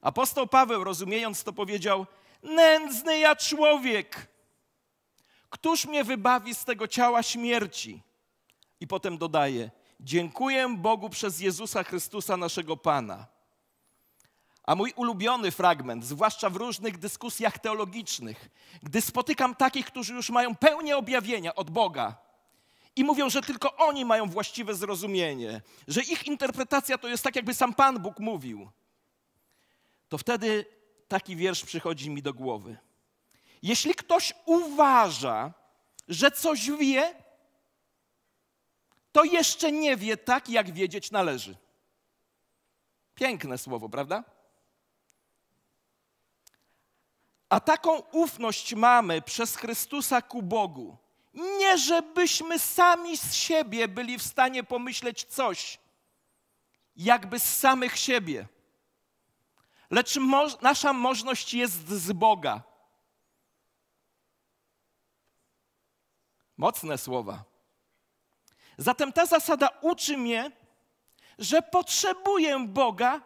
Apostoł 0.00 0.46
Paweł, 0.46 0.84
rozumiejąc 0.84 1.44
to, 1.44 1.52
powiedział: 1.52 2.06
Nędzny 2.44 3.18
ja 3.18 3.36
człowiek, 3.36 4.28
któż 5.50 5.86
mnie 5.86 6.04
wybawi 6.04 6.54
z 6.54 6.64
tego 6.64 6.88
ciała 6.88 7.22
śmierci? 7.22 8.02
I 8.80 8.86
potem 8.86 9.18
dodaje: 9.18 9.70
Dziękuję 10.00 10.76
Bogu 10.78 11.10
przez 11.10 11.40
Jezusa 11.40 11.84
Chrystusa, 11.84 12.36
naszego 12.36 12.76
Pana. 12.76 13.26
A 14.62 14.74
mój 14.74 14.92
ulubiony 14.96 15.50
fragment, 15.50 16.04
zwłaszcza 16.04 16.50
w 16.50 16.56
różnych 16.56 16.98
dyskusjach 16.98 17.58
teologicznych, 17.58 18.48
gdy 18.82 19.00
spotykam 19.00 19.54
takich, 19.54 19.86
którzy 19.86 20.14
już 20.14 20.30
mają 20.30 20.54
pełnię 20.54 20.96
objawienia 20.96 21.54
od 21.54 21.70
Boga 21.70 22.16
i 22.96 23.04
mówią, 23.04 23.30
że 23.30 23.42
tylko 23.42 23.76
oni 23.76 24.04
mają 24.04 24.28
właściwe 24.28 24.74
zrozumienie, 24.74 25.60
że 25.88 26.00
ich 26.00 26.26
interpretacja 26.26 26.98
to 26.98 27.08
jest 27.08 27.24
tak, 27.24 27.36
jakby 27.36 27.54
sam 27.54 27.74
Pan 27.74 27.98
Bóg 27.98 28.18
mówił, 28.18 28.70
to 30.08 30.18
wtedy 30.18 30.64
taki 31.14 31.36
wiersz 31.36 31.64
przychodzi 31.64 32.10
mi 32.10 32.22
do 32.22 32.34
głowy. 32.34 32.76
Jeśli 33.62 33.94
ktoś 33.94 34.32
uważa, 34.46 35.54
że 36.08 36.30
coś 36.30 36.70
wie, 36.70 37.14
to 39.12 39.24
jeszcze 39.24 39.72
nie 39.72 39.96
wie 39.96 40.16
tak, 40.16 40.48
jak 40.48 40.72
wiedzieć 40.72 41.10
należy. 41.10 41.56
Piękne 43.14 43.58
słowo, 43.58 43.88
prawda? 43.88 44.24
A 47.48 47.60
taką 47.60 47.98
ufność 47.98 48.74
mamy 48.74 49.22
przez 49.22 49.56
Chrystusa 49.56 50.22
ku 50.22 50.42
Bogu. 50.42 50.96
Nie 51.34 51.78
żebyśmy 51.78 52.58
sami 52.58 53.16
z 53.16 53.34
siebie 53.34 53.88
byli 53.88 54.18
w 54.18 54.22
stanie 54.22 54.64
pomyśleć 54.64 55.24
coś, 55.24 55.78
jakby 56.96 57.38
z 57.38 57.58
samych 57.58 57.98
siebie. 57.98 58.53
Lecz 59.94 60.16
mo 60.16 60.46
nasza 60.60 60.92
możność 60.92 61.54
jest 61.54 61.88
z 61.88 62.12
Boga. 62.12 62.62
Mocne 66.56 66.98
słowa. 66.98 67.44
Zatem 68.78 69.12
ta 69.12 69.26
zasada 69.26 69.68
uczy 69.80 70.18
mnie, 70.18 70.50
że 71.38 71.62
potrzebuję 71.62 72.66
Boga 72.68 73.20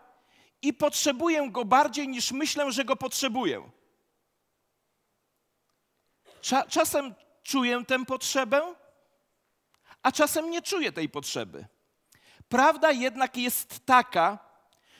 i 0.62 0.74
potrzebuję 0.74 1.50
Go 1.50 1.64
bardziej 1.64 2.08
niż 2.08 2.32
myślę, 2.32 2.72
że 2.72 2.84
Go 2.84 2.96
potrzebuję. 2.96 3.70
Cza 6.40 6.62
czasem 6.66 7.14
czuję 7.42 7.84
tę 7.84 8.04
potrzebę, 8.04 8.74
a 10.02 10.12
czasem 10.12 10.50
nie 10.50 10.62
czuję 10.62 10.92
tej 10.92 11.08
potrzeby. 11.08 11.66
Prawda 12.48 12.92
jednak 12.92 13.36
jest 13.36 13.86
taka, 13.86 14.47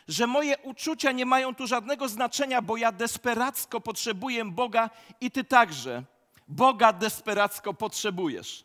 że 0.09 0.27
moje 0.27 0.59
uczucia 0.59 1.13
nie 1.13 1.27
mają 1.27 1.55
tu 1.55 1.67
żadnego 1.67 2.09
znaczenia, 2.09 2.63
bo 2.63 2.77
ja 2.77 2.93
desperacko 2.93 3.81
potrzebuję 3.81 4.45
Boga 4.45 4.91
i 5.21 5.31
ty 5.31 5.45
także. 5.45 6.05
Boga 6.49 6.93
desperacko 6.93 7.75
potrzebujesz. 7.75 8.65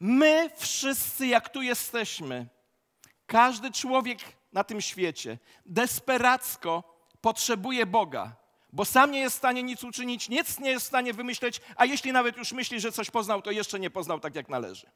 My 0.00 0.50
wszyscy, 0.56 1.26
jak 1.26 1.48
tu 1.48 1.62
jesteśmy, 1.62 2.46
każdy 3.26 3.72
człowiek 3.72 4.18
na 4.52 4.64
tym 4.64 4.80
świecie 4.80 5.38
desperacko 5.66 6.96
potrzebuje 7.20 7.86
Boga, 7.86 8.36
bo 8.72 8.84
sam 8.84 9.10
nie 9.10 9.20
jest 9.20 9.36
w 9.36 9.38
stanie 9.38 9.62
nic 9.62 9.84
uczynić, 9.84 10.28
nic 10.28 10.58
nie 10.58 10.70
jest 10.70 10.84
w 10.84 10.88
stanie 10.88 11.12
wymyśleć, 11.12 11.60
a 11.76 11.84
jeśli 11.84 12.12
nawet 12.12 12.36
już 12.36 12.52
myśli, 12.52 12.80
że 12.80 12.92
coś 12.92 13.10
poznał, 13.10 13.42
to 13.42 13.50
jeszcze 13.50 13.80
nie 13.80 13.90
poznał 13.90 14.20
tak, 14.20 14.34
jak 14.34 14.48
należy. 14.48 14.90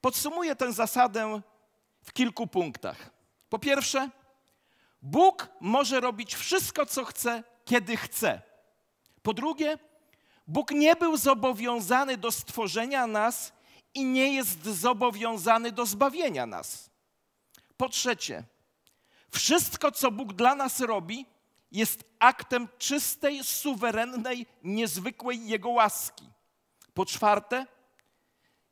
Podsumuję 0.00 0.56
tę 0.56 0.72
zasadę 0.72 1.40
w 2.02 2.12
kilku 2.12 2.46
punktach. 2.46 3.10
Po 3.48 3.58
pierwsze, 3.58 4.10
Bóg 5.02 5.48
może 5.60 6.00
robić 6.00 6.34
wszystko, 6.34 6.86
co 6.86 7.04
chce, 7.04 7.44
kiedy 7.64 7.96
chce. 7.96 8.42
Po 9.22 9.34
drugie, 9.34 9.78
Bóg 10.46 10.70
nie 10.70 10.96
był 10.96 11.16
zobowiązany 11.16 12.16
do 12.16 12.32
stworzenia 12.32 13.06
nas 13.06 13.52
i 13.94 14.04
nie 14.04 14.34
jest 14.34 14.64
zobowiązany 14.64 15.72
do 15.72 15.86
zbawienia 15.86 16.46
nas. 16.46 16.90
Po 17.76 17.88
trzecie, 17.88 18.44
wszystko, 19.30 19.92
co 19.92 20.10
Bóg 20.10 20.32
dla 20.32 20.54
nas 20.54 20.80
robi, 20.80 21.26
jest 21.72 22.04
aktem 22.18 22.68
czystej, 22.78 23.44
suwerennej, 23.44 24.46
niezwykłej 24.62 25.48
Jego 25.48 25.68
łaski. 25.68 26.30
Po 26.94 27.06
czwarte, 27.06 27.66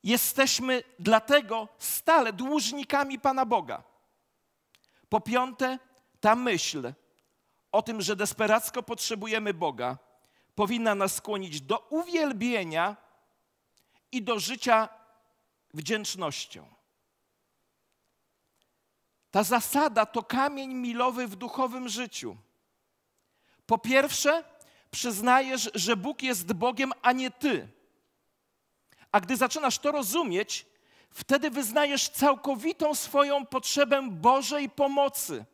jesteśmy 0.02 0.82
dlatego 0.98 1.68
stale 1.78 2.32
dłużnikami 2.32 3.18
Pana 3.18 3.46
Boga. 3.46 3.82
Po 5.08 5.20
piąte, 5.20 5.78
ta 6.20 6.34
myśl 6.34 6.92
o 7.72 7.82
tym, 7.82 8.02
że 8.02 8.16
desperacko 8.16 8.82
potrzebujemy 8.82 9.54
Boga, 9.54 9.98
powinna 10.54 10.94
nas 10.94 11.14
skłonić 11.14 11.60
do 11.60 11.78
uwielbienia 11.78 12.96
i 14.12 14.22
do 14.22 14.38
życia 14.38 14.88
wdzięcznością. 15.74 16.66
Ta 19.30 19.42
zasada 19.42 20.06
to 20.06 20.22
kamień 20.22 20.74
milowy 20.74 21.26
w 21.26 21.36
duchowym 21.36 21.88
życiu. 21.88 22.36
Po 23.66 23.78
pierwsze, 23.78 24.44
przyznajesz, 24.90 25.70
że 25.74 25.96
Bóg 25.96 26.22
jest 26.22 26.52
Bogiem, 26.52 26.92
a 27.02 27.12
nie 27.12 27.30
ty. 27.30 27.68
A 29.12 29.20
gdy 29.20 29.36
zaczynasz 29.36 29.78
to 29.78 29.92
rozumieć, 29.92 30.66
wtedy 31.10 31.50
wyznajesz 31.50 32.08
całkowitą 32.08 32.94
swoją 32.94 33.46
potrzebę 33.46 34.08
Bożej 34.10 34.70
pomocy. 34.70 35.44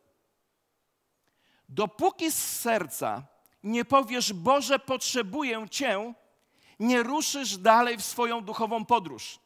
Dopóki 1.69 2.31
z 2.31 2.59
serca 2.59 3.23
nie 3.63 3.85
powiesz, 3.85 4.33
Boże, 4.33 4.79
potrzebuję 4.79 5.69
Cię, 5.69 6.13
nie 6.79 7.03
ruszysz 7.03 7.57
dalej 7.57 7.97
w 7.97 8.05
swoją 8.05 8.41
duchową 8.41 8.85
podróż. 8.85 9.39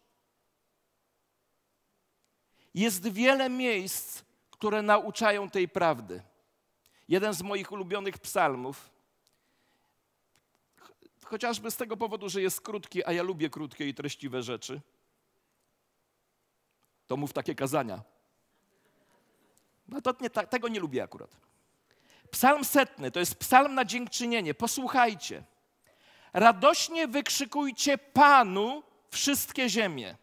Jest 2.74 3.08
wiele 3.08 3.50
miejsc, 3.50 4.24
które 4.52 4.82
nauczają 4.82 5.50
tej 5.50 5.68
prawdy. 5.68 6.22
Jeden 7.08 7.34
z 7.34 7.42
moich 7.42 7.72
ulubionych 7.72 8.18
psalmów, 8.18 8.90
chociażby 11.32 11.72
z 11.72 11.78
tego 11.78 11.98
powodu, 11.98 12.30
że 12.30 12.42
jest 12.42 12.62
krótki, 12.62 13.06
a 13.06 13.12
ja 13.12 13.24
lubię 13.24 13.50
krótkie 13.50 13.88
i 13.88 13.94
treściwe 13.94 14.44
rzeczy, 14.44 14.82
to 17.08 17.18
mów 17.18 17.34
takie 17.34 17.56
kazania. 17.56 18.02
No 19.88 20.02
to 20.02 20.14
nie, 20.22 20.30
tego 20.30 20.68
nie 20.68 20.80
lubię 20.80 21.04
akurat. 21.04 21.38
Psalm 22.32 22.66
setny 22.66 23.12
to 23.12 23.20
jest 23.20 23.36
psalm 23.36 23.76
na 23.76 23.86
dziękczynienie. 23.86 24.54
Posłuchajcie. 24.54 25.44
Radośnie 26.34 27.08
wykrzykujcie 27.08 27.98
Panu 27.98 28.84
wszystkie 29.10 29.70
ziemie. 29.70 30.18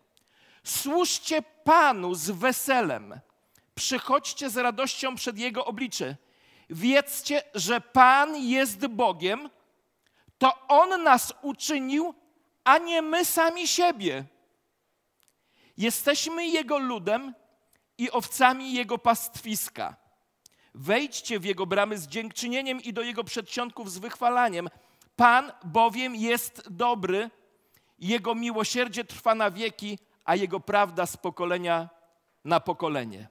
Służcie 0.65 1.43
Panu 1.43 2.15
z 2.15 2.31
weselem. 2.31 3.21
Przychodźcie 3.75 4.51
z 4.51 4.57
radością 4.57 5.15
przed 5.15 5.39
Jego 5.39 5.65
oblicze. 5.65 6.17
Wiedzcie, 6.71 7.43
że 7.55 7.81
Pan 7.81 8.37
jest 8.37 8.87
Bogiem, 8.87 9.51
to 10.39 10.67
On 10.69 11.03
nas 11.03 11.35
uczynił, 11.43 12.15
a 12.65 12.79
nie 12.79 13.03
my 13.03 13.25
sami 13.25 13.69
siebie. 13.69 14.25
Jesteśmy 15.77 16.47
Jego 16.47 16.79
ludem 16.79 17.35
i 17.99 18.11
owcami 18.11 18.73
Jego 18.73 18.99
pastwiska. 18.99 19.97
Wejdźcie 20.75 21.41
w 21.41 21.45
Jego 21.45 21.67
bramy 21.67 21.99
z 21.99 22.07
dziękczynieniem 22.07 22.83
i 22.83 22.93
do 22.93 23.03
Jego 23.03 23.25
przedsionków 23.25 23.93
z 23.93 23.99
wychwalaniem. 23.99 24.69
Pan 25.17 25.53
bowiem 25.65 26.17
jest 26.17 26.63
dobry, 26.71 27.31
Jego 27.99 28.35
miłosierdzie 28.35 29.05
trwa 29.05 29.35
na 29.35 29.51
wieki, 29.51 29.99
a 30.25 30.37
Jego 30.37 30.61
prawda 30.61 31.07
z 31.07 31.17
pokolenia 31.17 31.89
na 32.45 32.61
pokolenie. 32.61 33.29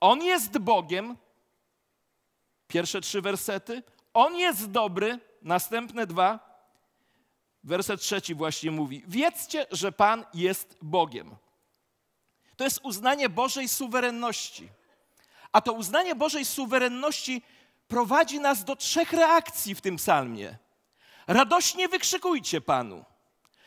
On 0.00 0.22
jest 0.22 0.58
Bogiem, 0.58 1.16
pierwsze 2.68 3.00
trzy 3.00 3.22
wersety. 3.22 3.82
On 4.14 4.36
jest 4.36 4.70
dobry, 4.70 5.18
następne 5.46 6.06
dwa. 6.06 6.56
Werset 7.64 8.00
trzeci 8.00 8.34
właśnie 8.34 8.70
mówi: 8.70 9.02
Wiedzcie, 9.06 9.66
że 9.70 9.92
Pan 9.92 10.24
jest 10.34 10.76
Bogiem. 10.82 11.36
To 12.56 12.64
jest 12.64 12.80
uznanie 12.82 13.28
Bożej 13.28 13.68
suwerenności. 13.68 14.68
A 15.52 15.60
to 15.60 15.72
uznanie 15.72 16.14
Bożej 16.14 16.44
suwerenności 16.44 17.42
prowadzi 17.88 18.40
nas 18.40 18.64
do 18.64 18.76
trzech 18.76 19.12
reakcji 19.12 19.74
w 19.74 19.80
tym 19.80 19.96
psalmie. 19.96 20.58
Radośnie 21.26 21.88
wykrzykujcie 21.88 22.60
Panu. 22.60 23.04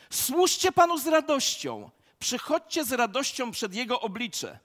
Służcie 0.10 0.72
Panu 0.72 0.98
z 0.98 1.08
radością. 1.08 1.90
Przychodźcie 2.20 2.86
z 2.86 2.92
radością 2.92 3.52
przed 3.52 3.74
Jego 3.74 4.02
oblicze. 4.02 4.60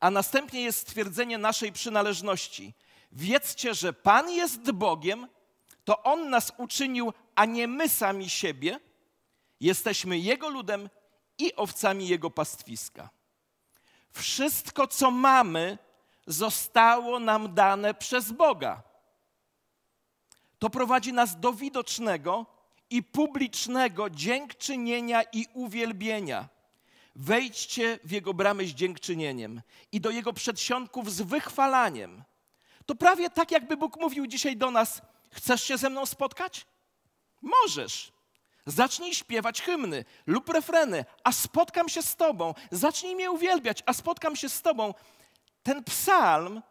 A 0.00 0.10
następnie 0.10 0.62
jest 0.62 0.78
stwierdzenie 0.78 1.38
naszej 1.38 1.72
przynależności. 1.72 2.74
Wiedzcie, 3.12 3.74
że 3.74 3.92
Pan 3.92 4.30
jest 4.30 4.70
Bogiem, 4.72 5.28
to 5.84 6.02
On 6.02 6.30
nas 6.30 6.52
uczynił, 6.58 7.12
a 7.34 7.44
nie 7.44 7.68
my 7.68 7.88
sami 7.88 8.30
siebie. 8.30 8.80
Jesteśmy 9.60 10.18
Jego 10.18 10.48
ludem 10.48 10.88
i 11.38 11.54
owcami 11.54 12.08
Jego 12.08 12.30
pastwiska. 12.30 13.10
Wszystko, 14.10 14.86
co 14.86 15.10
mamy, 15.10 15.78
zostało 16.26 17.18
nam 17.18 17.54
dane 17.54 17.94
przez 17.94 18.32
Boga. 18.32 18.82
To 20.58 20.70
prowadzi 20.70 21.12
nas 21.12 21.40
do 21.40 21.52
widocznego 21.52 22.46
i 22.90 23.02
publicznego 23.02 24.10
dziękczynienia 24.10 25.22
i 25.22 25.46
uwielbienia. 25.54 26.48
Wejdźcie 27.16 27.98
w 28.04 28.10
Jego 28.10 28.34
bramy 28.34 28.66
z 28.66 28.70
dziękczynieniem 28.70 29.62
i 29.92 30.00
do 30.00 30.10
Jego 30.10 30.32
przedsionków 30.32 31.12
z 31.12 31.22
wychwalaniem. 31.22 32.24
To 32.86 32.94
prawie 32.94 33.30
tak, 33.30 33.50
jakby 33.50 33.76
Bóg 33.76 34.00
mówił 34.00 34.26
dzisiaj 34.26 34.56
do 34.56 34.70
nas: 34.70 35.02
Chcesz 35.34 35.62
się 35.64 35.78
ze 35.78 35.90
mną 35.90 36.06
spotkać? 36.06 36.66
Możesz. 37.42 38.12
Zacznij 38.66 39.14
śpiewać 39.14 39.62
hymny 39.62 40.04
lub 40.26 40.48
refreny, 40.48 41.04
a 41.24 41.32
spotkam 41.32 41.88
się 41.88 42.02
z 42.02 42.16
Tobą. 42.16 42.54
Zacznij 42.70 43.14
mnie 43.14 43.30
uwielbiać, 43.30 43.82
a 43.86 43.92
spotkam 43.92 44.36
się 44.36 44.48
z 44.48 44.62
Tobą. 44.62 44.94
Ten 45.62 45.84
psalm 45.84 46.62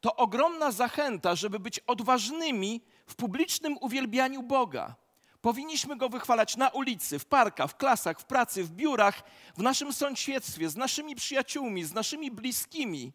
to 0.00 0.16
ogromna 0.16 0.70
zachęta, 0.70 1.34
żeby 1.34 1.58
być 1.60 1.78
odważnymi 1.78 2.80
w 3.06 3.14
publicznym 3.14 3.78
uwielbianiu 3.80 4.42
Boga. 4.42 4.94
Powinniśmy 5.40 5.96
go 5.96 6.08
wychwalać 6.08 6.56
na 6.56 6.68
ulicy, 6.68 7.18
w 7.18 7.24
parkach, 7.24 7.70
w 7.70 7.76
klasach, 7.76 8.20
w 8.20 8.24
pracy, 8.24 8.64
w 8.64 8.70
biurach, 8.70 9.22
w 9.56 9.62
naszym 9.62 9.92
sąsiedztwie, 9.92 10.68
z 10.68 10.76
naszymi 10.76 11.14
przyjaciółmi, 11.14 11.84
z 11.84 11.92
naszymi 11.92 12.30
bliskimi. 12.30 13.12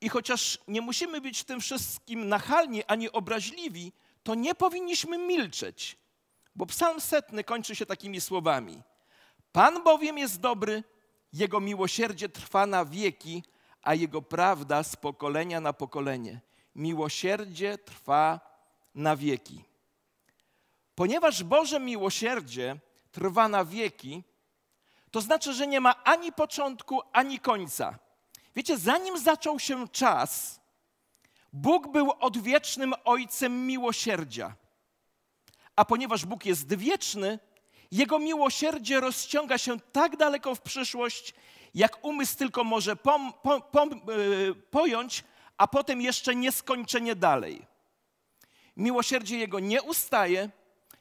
I 0.00 0.08
chociaż 0.08 0.58
nie 0.68 0.80
musimy 0.80 1.20
być 1.20 1.40
w 1.40 1.44
tym 1.44 1.60
wszystkim 1.60 2.28
nachalni 2.28 2.84
ani 2.84 3.12
obraźliwi, 3.12 3.92
to 4.22 4.34
nie 4.34 4.54
powinniśmy 4.54 5.18
milczeć, 5.18 5.96
bo 6.54 6.66
psalm 6.66 7.00
setny 7.00 7.44
kończy 7.44 7.76
się 7.76 7.86
takimi 7.86 8.20
słowami. 8.20 8.82
Pan 9.52 9.82
bowiem 9.82 10.18
jest 10.18 10.40
dobry, 10.40 10.84
jego 11.32 11.60
miłosierdzie 11.60 12.28
trwa 12.28 12.66
na 12.66 12.84
wieki, 12.84 13.42
a 13.82 13.94
jego 13.94 14.22
prawda 14.22 14.82
z 14.82 14.96
pokolenia 14.96 15.60
na 15.60 15.72
pokolenie. 15.72 16.40
Miłosierdzie 16.74 17.78
trwa 17.78 18.40
na 18.94 19.16
wieki. 19.16 19.64
Ponieważ 20.94 21.44
Boże 21.44 21.80
miłosierdzie 21.80 22.76
trwa 23.12 23.48
na 23.48 23.64
wieki, 23.64 24.24
to 25.10 25.20
znaczy, 25.20 25.52
że 25.52 25.66
nie 25.66 25.80
ma 25.80 26.04
ani 26.04 26.32
początku, 26.32 27.00
ani 27.12 27.38
końca. 27.38 27.98
Wiecie, 28.56 28.78
zanim 28.78 29.18
zaczął 29.18 29.58
się 29.58 29.88
czas, 29.88 30.60
Bóg 31.52 31.92
był 31.92 32.12
odwiecznym 32.20 32.94
Ojcem 33.04 33.66
miłosierdzia. 33.66 34.54
a 35.76 35.84
ponieważ 35.84 36.24
Bóg 36.24 36.46
jest 36.46 36.74
wieczny, 36.74 37.38
Jego 37.90 38.18
miłosierdzie 38.18 39.00
rozciąga 39.00 39.58
się 39.58 39.80
tak 39.80 40.16
daleko 40.16 40.54
w 40.54 40.60
przyszłość, 40.60 41.34
jak 41.74 42.04
umysł 42.04 42.36
tylko 42.36 42.64
może 42.64 42.96
pom, 42.96 43.32
pom, 43.42 43.62
pom, 43.72 43.90
yy, 44.08 44.54
pojąć, 44.54 45.24
a 45.58 45.68
potem 45.68 46.00
jeszcze 46.00 46.34
nieskończenie 46.34 47.14
dalej. 47.14 47.66
Miłosierdzie 48.76 49.38
Jego 49.38 49.60
nie 49.60 49.82
ustaje, 49.82 50.50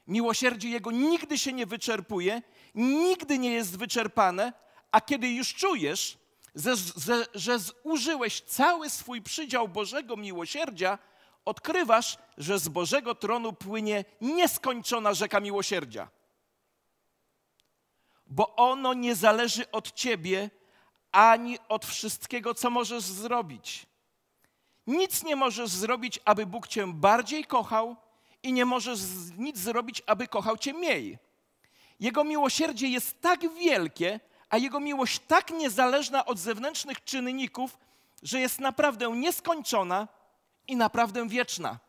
miłosierdzie 0.08 0.70
Jego 0.70 0.92
nigdy 0.92 1.38
się 1.38 1.54
nie 1.54 1.66
wyczerpuje, 1.66 2.42
nigdy 2.76 3.40
nie 3.40 3.52
jest 3.52 3.78
wyczerpane, 3.78 4.54
a 4.92 5.02
kiedy 5.02 5.30
już 5.30 5.54
czujesz, 5.54 6.18
że, 6.56 6.76
że, 6.98 7.26
że 7.34 7.60
zużyłeś 7.60 8.42
cały 8.42 8.90
swój 8.90 9.22
przydział 9.22 9.68
Bożego 9.68 10.18
miłosierdzia, 10.18 10.98
odkrywasz, 11.46 12.18
że 12.38 12.60
z 12.60 12.68
Bożego 12.68 13.16
tronu 13.16 13.54
płynie 13.54 14.06
nieskończona 14.22 15.14
rzeka 15.14 15.40
miłosierdzia. 15.40 16.10
Bo 18.28 18.56
ono 18.56 18.94
nie 18.94 19.16
zależy 19.16 19.72
od 19.72 19.92
ciebie 19.92 20.50
ani 21.12 21.58
od 21.70 21.86
wszystkiego, 21.86 22.54
co 22.54 22.70
możesz 22.70 23.04
zrobić. 23.04 23.86
Nic 24.88 25.24
nie 25.24 25.36
możesz 25.36 25.70
zrobić, 25.70 26.20
aby 26.26 26.46
Bóg 26.46 26.68
cię 26.68 26.94
bardziej 26.94 27.46
kochał, 27.46 27.96
i 28.46 28.54
nie 28.54 28.66
możesz 28.66 29.00
nic 29.38 29.58
zrobić, 29.58 30.04
aby 30.06 30.28
kochał 30.28 30.58
cię 30.58 30.74
mniej. 30.74 31.18
Jego 32.00 32.24
miłosierdzie 32.24 32.88
jest 32.88 33.22
tak 33.22 33.54
wielkie, 33.54 34.20
a 34.50 34.58
jego 34.58 34.80
miłość 34.80 35.20
tak 35.28 35.52
niezależna 35.52 36.26
od 36.26 36.40
zewnętrznych 36.40 37.04
czynników, 37.04 37.78
że 38.24 38.40
jest 38.40 38.60
naprawdę 38.60 39.10
nieskończona 39.10 40.08
i 40.68 40.76
naprawdę 40.76 41.28
wieczna. 41.28 41.80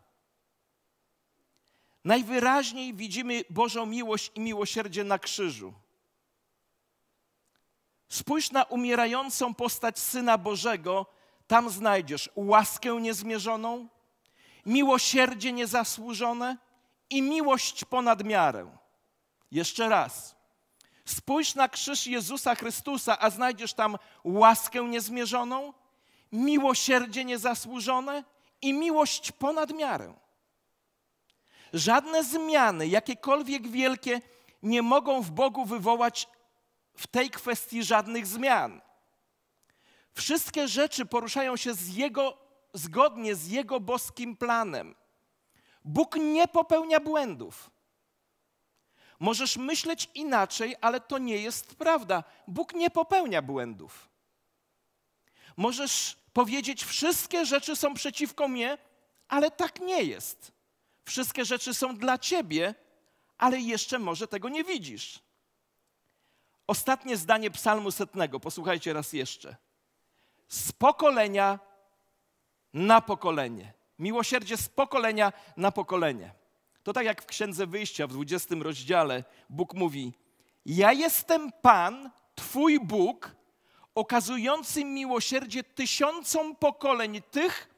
Najwyraźniej 2.05 2.95
widzimy 2.95 3.43
Bożą 3.51 3.87
miłość 3.87 4.33
i 4.35 4.41
miłosierdzie 4.41 5.05
na 5.05 5.19
krzyżu. 5.19 5.75
Spójrz 8.09 8.51
na 8.51 8.63
umierającą 8.63 9.55
postać 9.55 9.99
Syna 9.99 10.39
Bożego, 10.39 11.07
tam 11.47 11.71
znajdziesz 11.71 12.31
łaskę 12.37 13.01
niezmierzoną, 13.01 13.89
miłosierdzie 14.67 15.53
niezasłużone 15.53 16.57
i 17.11 17.23
miłość 17.23 17.85
ponad 17.85 18.25
miarę. 18.25 18.77
Jeszcze 19.51 19.89
raz. 19.89 20.36
Spójrz 21.07 21.55
na 21.55 21.69
krzyż 21.69 22.07
Jezusa 22.07 22.55
Chrystusa, 22.55 23.19
a 23.19 23.31
znajdziesz 23.31 23.75
tam 23.75 23.97
łaskę 24.25 24.85
niezmierzoną, 24.85 25.73
miłosierdzie 26.33 27.25
niezasłużone 27.25 28.25
i 28.63 28.73
miłość 28.73 29.33
ponad 29.33 29.73
miarę. 29.73 30.15
Żadne 31.73 32.25
zmiany, 32.25 32.89
jakiekolwiek 32.89 33.69
wielkie, 33.69 34.21
nie 34.63 34.83
mogą 34.83 35.23
w 35.23 35.31
Bogu 35.31 35.65
wywołać 35.65 36.29
w 36.97 37.07
tej 37.07 37.31
kwestii 37.31 37.85
żadnych 37.85 38.27
zmian. 38.27 38.81
Wszystkie 40.13 40.69
rzeczy 40.69 41.07
poruszają 41.07 41.57
się 41.57 41.75
z 41.75 41.97
Jego, 41.97 42.39
zgodnie 42.75 43.35
z 43.35 43.49
Jego 43.49 43.81
boskim 43.81 44.37
planem. 44.37 44.95
Bóg 45.85 46.17
nie 46.17 46.49
popełnia 46.49 47.01
błędów. 47.01 47.71
Możesz 49.21 49.57
myśleć 49.57 50.11
inaczej, 50.15 50.77
ale 50.81 51.01
to 51.01 51.19
nie 51.19 51.37
jest 51.37 51.75
prawda. 51.75 52.25
Bóg 52.49 52.75
nie 52.75 52.91
popełnia 52.91 53.43
błędów. 53.43 54.09
Możesz 55.57 56.17
powiedzieć, 56.33 56.85
wszystkie 56.85 57.47
rzeczy 57.47 57.77
są 57.77 57.95
przeciwko 57.95 58.49
mnie, 58.49 58.79
ale 59.29 59.51
tak 59.51 59.81
nie 59.81 60.03
jest. 60.03 60.53
Wszystkie 61.05 61.45
rzeczy 61.45 61.75
są 61.75 61.97
dla 61.97 62.19
ciebie, 62.19 62.75
ale 63.39 63.61
jeszcze 63.61 63.99
może 63.99 64.29
tego 64.29 64.49
nie 64.49 64.65
widzisz. 64.65 65.21
Ostatnie 66.67 67.17
zdanie 67.17 67.51
Psalmu 67.51 67.91
setnego, 67.91 68.41
posłuchajcie 68.41 68.93
raz 68.93 69.13
jeszcze. 69.13 69.57
Z 70.49 70.73
pokolenia 70.73 71.59
na 72.73 73.01
pokolenie. 73.01 73.73
Miłosierdzie 73.99 74.57
z 74.57 74.69
pokolenia 74.69 75.33
na 75.57 75.73
pokolenie. 75.73 76.35
To 76.87 76.93
tak 76.93 77.07
jak 77.07 77.23
w 77.23 77.27
Księdze 77.27 77.67
Wyjścia 77.67 78.07
w 78.07 78.13
20 78.13 78.55
rozdziale 78.61 79.25
Bóg 79.51 79.75
mówi: 79.75 80.13
Ja 80.67 80.93
jestem 80.93 81.53
Pan, 81.53 82.11
Twój 82.35 82.81
Bóg, 82.81 83.37
okazujący 83.95 84.85
miłosierdzie 84.85 85.65
tysiącom 85.65 86.57
pokoleń 86.57 87.23
tych, 87.31 87.69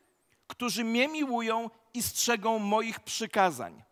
którzy 0.46 0.84
mnie 0.84 1.08
miłują 1.08 1.70
i 1.94 2.02
strzegą 2.02 2.58
moich 2.58 3.00
przykazań. 3.00 3.82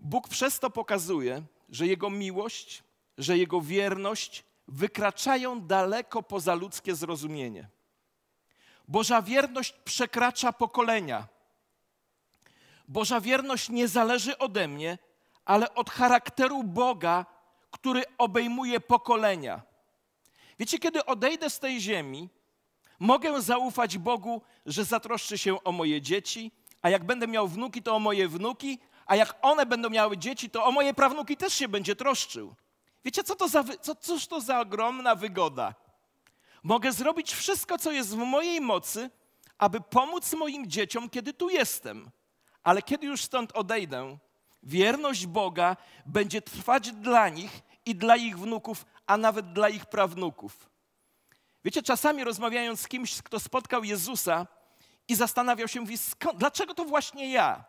Bóg 0.00 0.28
przez 0.28 0.58
to 0.58 0.70
pokazuje, 0.70 1.42
że 1.68 1.86
Jego 1.86 2.10
miłość, 2.10 2.82
że 3.18 3.38
Jego 3.38 3.60
wierność 3.60 4.44
wykraczają 4.68 5.60
daleko 5.60 6.22
poza 6.22 6.54
ludzkie 6.54 6.94
zrozumienie. 6.94 7.68
Boża 8.88 9.22
wierność 9.22 9.72
przekracza 9.84 10.52
pokolenia. 10.52 11.35
Boża 12.88 13.20
wierność 13.20 13.68
nie 13.68 13.88
zależy 13.88 14.38
ode 14.38 14.68
mnie, 14.68 14.98
ale 15.44 15.74
od 15.74 15.90
charakteru 15.90 16.62
Boga, 16.64 17.26
który 17.70 18.04
obejmuje 18.18 18.80
pokolenia. 18.80 19.62
Wiecie, 20.58 20.78
kiedy 20.78 21.04
odejdę 21.04 21.50
z 21.50 21.58
tej 21.58 21.80
ziemi, 21.80 22.28
mogę 22.98 23.42
zaufać 23.42 23.98
Bogu, 23.98 24.42
że 24.66 24.84
zatroszczy 24.84 25.38
się 25.38 25.64
o 25.64 25.72
moje 25.72 26.02
dzieci, 26.02 26.52
a 26.82 26.90
jak 26.90 27.04
będę 27.04 27.26
miał 27.26 27.48
wnuki, 27.48 27.82
to 27.82 27.96
o 27.96 27.98
moje 27.98 28.28
wnuki, 28.28 28.78
a 29.06 29.16
jak 29.16 29.34
one 29.42 29.66
będą 29.66 29.90
miały 29.90 30.18
dzieci, 30.18 30.50
to 30.50 30.64
o 30.64 30.72
moje 30.72 30.94
prawnuki 30.94 31.36
też 31.36 31.54
się 31.54 31.68
będzie 31.68 31.96
troszczył. 31.96 32.54
Wiecie, 33.04 33.24
co 33.24 33.36
to 33.36 33.48
za, 33.48 33.64
co, 33.80 33.94
cóż 33.94 34.26
to 34.26 34.40
za 34.40 34.60
ogromna 34.60 35.14
wygoda? 35.14 35.74
Mogę 36.62 36.92
zrobić 36.92 37.32
wszystko, 37.32 37.78
co 37.78 37.92
jest 37.92 38.16
w 38.16 38.18
mojej 38.18 38.60
mocy, 38.60 39.10
aby 39.58 39.80
pomóc 39.80 40.32
moim 40.32 40.66
dzieciom, 40.66 41.10
kiedy 41.10 41.32
tu 41.32 41.50
jestem. 41.50 42.10
Ale 42.66 42.82
kiedy 42.82 43.06
już 43.06 43.22
stąd 43.22 43.52
odejdę, 43.52 44.18
wierność 44.62 45.26
Boga 45.26 45.76
będzie 46.06 46.42
trwać 46.42 46.92
dla 46.92 47.28
nich 47.28 47.62
i 47.84 47.94
dla 47.94 48.16
ich 48.16 48.38
wnuków, 48.38 48.86
a 49.06 49.16
nawet 49.16 49.52
dla 49.52 49.68
ich 49.68 49.86
prawnuków. 49.86 50.70
Wiecie, 51.64 51.82
czasami 51.82 52.24
rozmawiając 52.24 52.80
z 52.80 52.88
kimś, 52.88 53.22
kto 53.22 53.40
spotkał 53.40 53.84
Jezusa 53.84 54.46
i 55.08 55.14
zastanawiał 55.14 55.68
się, 55.68 55.80
mówi, 55.80 55.98
skąd, 55.98 56.38
dlaczego 56.38 56.74
to 56.74 56.84
właśnie 56.84 57.32
ja? 57.32 57.64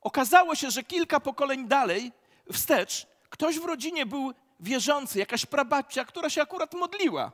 Okazało 0.00 0.54
się, 0.54 0.70
że 0.70 0.82
kilka 0.82 1.20
pokoleń 1.20 1.68
dalej, 1.68 2.12
wstecz, 2.52 3.06
ktoś 3.28 3.58
w 3.58 3.64
rodzinie 3.64 4.06
był 4.06 4.32
wierzący, 4.60 5.18
jakaś 5.18 5.46
prababcia, 5.46 6.04
która 6.04 6.30
się 6.30 6.42
akurat 6.42 6.74
modliła. 6.74 7.32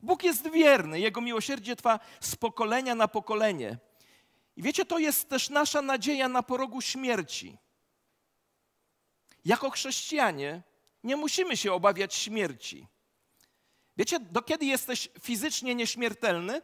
Bóg 0.00 0.24
jest 0.24 0.50
wierny, 0.50 1.00
Jego 1.00 1.20
miłosierdzie 1.20 1.76
trwa 1.76 2.00
z 2.20 2.36
pokolenia 2.36 2.94
na 2.94 3.08
pokolenie. 3.08 3.78
I 4.58 4.62
wiecie, 4.62 4.84
to 4.84 4.98
jest 4.98 5.28
też 5.28 5.50
nasza 5.50 5.82
nadzieja 5.82 6.28
na 6.28 6.42
porogu 6.42 6.80
śmierci. 6.80 7.58
Jako 9.44 9.70
chrześcijanie 9.70 10.62
nie 11.04 11.16
musimy 11.16 11.56
się 11.56 11.72
obawiać 11.72 12.14
śmierci. 12.14 12.86
Wiecie, 13.96 14.20
do 14.20 14.42
kiedy 14.42 14.66
jesteś 14.66 15.08
fizycznie 15.20 15.74
nieśmiertelny? 15.74 16.62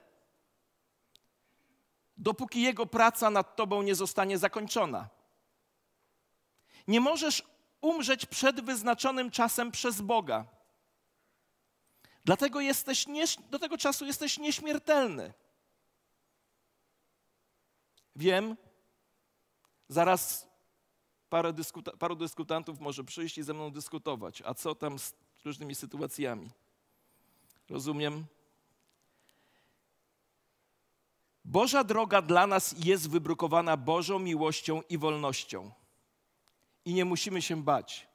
Dopóki 2.17 2.63
Jego 2.63 2.87
praca 2.87 3.31
nad 3.31 3.57
Tobą 3.57 3.83
nie 3.83 3.95
zostanie 3.95 4.39
zakończona. 4.39 5.09
Nie 6.89 7.01
możesz 7.01 7.43
umrzeć 7.81 8.27
przed 8.27 8.61
wyznaczonym 8.61 9.31
czasem 9.31 9.71
przez 9.71 10.01
Boga. 10.01 10.45
Dlatego 12.25 12.61
jesteś 12.61 13.07
nie, 13.07 13.25
do 13.51 13.59
tego 13.59 13.79
czasu 13.79 14.07
jesteś 14.07 14.39
nieśmiertelny. 14.39 15.33
Wiem, 18.17 18.57
zaraz 19.89 20.49
parę 21.31 21.53
dyskuta, 21.53 21.97
paru 21.97 22.17
dyskutantów 22.17 22.81
może 22.81 23.05
przyjść 23.05 23.39
i 23.39 23.43
ze 23.43 23.55
mną 23.55 23.71
dyskutować. 23.71 24.43
A 24.47 24.55
co 24.55 24.75
tam 24.75 24.99
z 24.99 25.15
różnymi 25.45 25.75
sytuacjami? 25.75 26.51
Rozumiem. 27.71 28.25
Boża 31.45 31.85
droga 31.85 32.23
dla 32.23 32.47
nas 32.47 32.75
jest 32.79 33.11
wybrukowana 33.11 33.77
Bożą 33.77 34.19
miłością 34.19 34.83
i 34.89 34.99
wolnością. 34.99 35.71
I 36.85 36.95
nie 36.95 37.05
musimy 37.05 37.43
się 37.43 37.63
bać. 37.63 38.09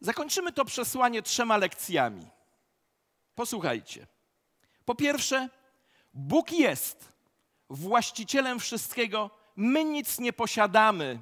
Zakończymy 0.00 0.52
to 0.52 0.64
przesłanie 0.64 1.22
trzema 1.22 1.56
lekcjami. 1.56 2.26
Posłuchajcie. 3.34 4.06
Po 4.84 4.94
pierwsze, 4.94 5.48
Bóg 6.14 6.52
jest 6.52 7.12
właścicielem 7.70 8.60
wszystkiego, 8.60 9.30
my 9.56 9.84
nic 9.84 10.18
nie 10.18 10.32
posiadamy. 10.32 11.18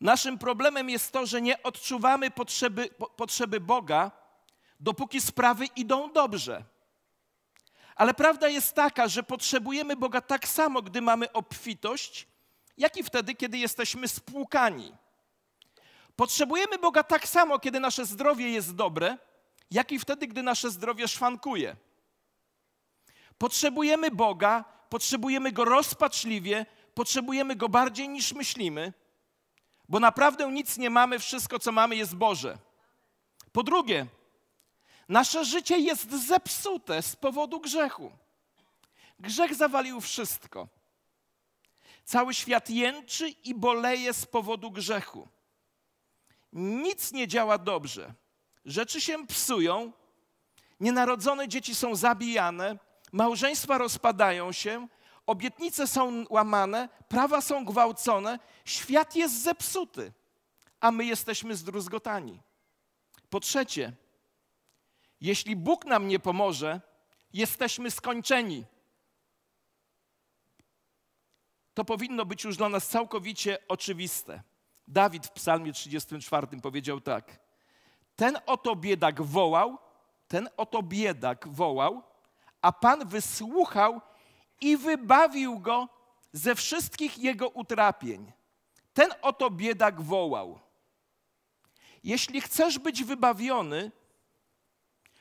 Naszym 0.00 0.38
problemem 0.38 0.90
jest 0.90 1.12
to, 1.12 1.26
że 1.26 1.42
nie 1.42 1.62
odczuwamy 1.62 2.30
potrzeby, 2.30 2.88
po, 2.98 3.06
potrzeby 3.06 3.60
Boga, 3.60 4.10
dopóki 4.80 5.20
sprawy 5.20 5.66
idą 5.76 6.12
dobrze. 6.12 6.64
Ale 7.96 8.14
prawda 8.14 8.48
jest 8.48 8.74
taka, 8.74 9.08
że 9.08 9.22
potrzebujemy 9.22 9.96
Boga 9.96 10.20
tak 10.20 10.48
samo, 10.48 10.82
gdy 10.82 11.02
mamy 11.02 11.32
obfitość, 11.32 12.26
jak 12.76 12.96
i 12.96 13.02
wtedy, 13.02 13.34
kiedy 13.34 13.58
jesteśmy 13.58 14.08
spłukani. 14.08 14.94
Potrzebujemy 16.16 16.78
Boga 16.78 17.02
tak 17.02 17.28
samo, 17.28 17.58
kiedy 17.58 17.80
nasze 17.80 18.06
zdrowie 18.06 18.50
jest 18.50 18.74
dobre, 18.74 19.18
jak 19.70 19.92
i 19.92 19.98
wtedy, 19.98 20.26
gdy 20.26 20.42
nasze 20.42 20.70
zdrowie 20.70 21.08
szwankuje. 21.08 21.76
Potrzebujemy 23.38 24.10
Boga, 24.10 24.64
potrzebujemy 24.88 25.52
Go 25.52 25.64
rozpaczliwie, 25.64 26.66
potrzebujemy 26.94 27.56
Go 27.56 27.68
bardziej 27.68 28.08
niż 28.08 28.32
myślimy, 28.32 28.92
bo 29.88 30.00
naprawdę 30.00 30.52
nic 30.52 30.76
nie 30.76 30.90
mamy, 30.90 31.18
wszystko 31.18 31.58
co 31.58 31.72
mamy 31.72 31.96
jest 31.96 32.14
Boże. 32.16 32.58
Po 33.52 33.62
drugie, 33.62 34.06
nasze 35.08 35.44
życie 35.44 35.78
jest 35.78 36.10
zepsute 36.26 37.02
z 37.02 37.16
powodu 37.16 37.60
grzechu. 37.60 38.12
Grzech 39.18 39.54
zawalił 39.54 40.00
wszystko. 40.00 40.68
Cały 42.04 42.34
świat 42.34 42.70
jęczy 42.70 43.28
i 43.28 43.54
boleje 43.54 44.14
z 44.14 44.26
powodu 44.26 44.70
grzechu. 44.70 45.28
Nic 46.52 47.12
nie 47.12 47.28
działa 47.28 47.58
dobrze. 47.58 48.14
Rzeczy 48.64 49.00
się 49.00 49.26
psują, 49.26 49.92
nienarodzone 50.80 51.48
dzieci 51.48 51.74
są 51.74 51.94
zabijane, 51.96 52.78
małżeństwa 53.12 53.78
rozpadają 53.78 54.52
się, 54.52 54.88
obietnice 55.26 55.86
są 55.86 56.24
łamane, 56.30 56.88
prawa 57.08 57.40
są 57.40 57.64
gwałcone, 57.64 58.38
świat 58.64 59.16
jest 59.16 59.42
zepsuty, 59.42 60.12
a 60.80 60.90
my 60.90 61.04
jesteśmy 61.04 61.56
zdruzgotani. 61.56 62.40
Po 63.30 63.40
trzecie, 63.40 63.92
jeśli 65.20 65.56
Bóg 65.56 65.84
nam 65.84 66.08
nie 66.08 66.18
pomoże, 66.18 66.80
jesteśmy 67.32 67.90
skończeni. 67.90 68.64
To 71.74 71.84
powinno 71.84 72.24
być 72.24 72.44
już 72.44 72.56
dla 72.56 72.68
nas 72.68 72.88
całkowicie 72.88 73.58
oczywiste. 73.68 74.42
Dawid 74.88 75.26
w 75.26 75.30
Psalmie 75.30 75.72
34 75.72 76.46
powiedział 76.62 77.00
tak: 77.00 77.40
Ten 78.16 78.38
oto 78.46 78.76
biedak 78.76 79.22
wołał, 79.22 79.78
ten 80.28 80.48
oto 80.56 80.82
biedak 80.82 81.48
wołał, 81.48 82.02
a 82.68 82.72
Pan 82.72 83.08
wysłuchał 83.08 84.00
i 84.60 84.76
wybawił 84.76 85.58
go 85.58 85.88
ze 86.32 86.54
wszystkich 86.54 87.18
jego 87.18 87.48
utrapień. 87.48 88.32
Ten 88.94 89.08
oto 89.22 89.50
biedak 89.50 90.00
wołał. 90.00 90.58
Jeśli 92.04 92.40
chcesz 92.40 92.78
być 92.78 93.04
wybawiony, 93.04 93.90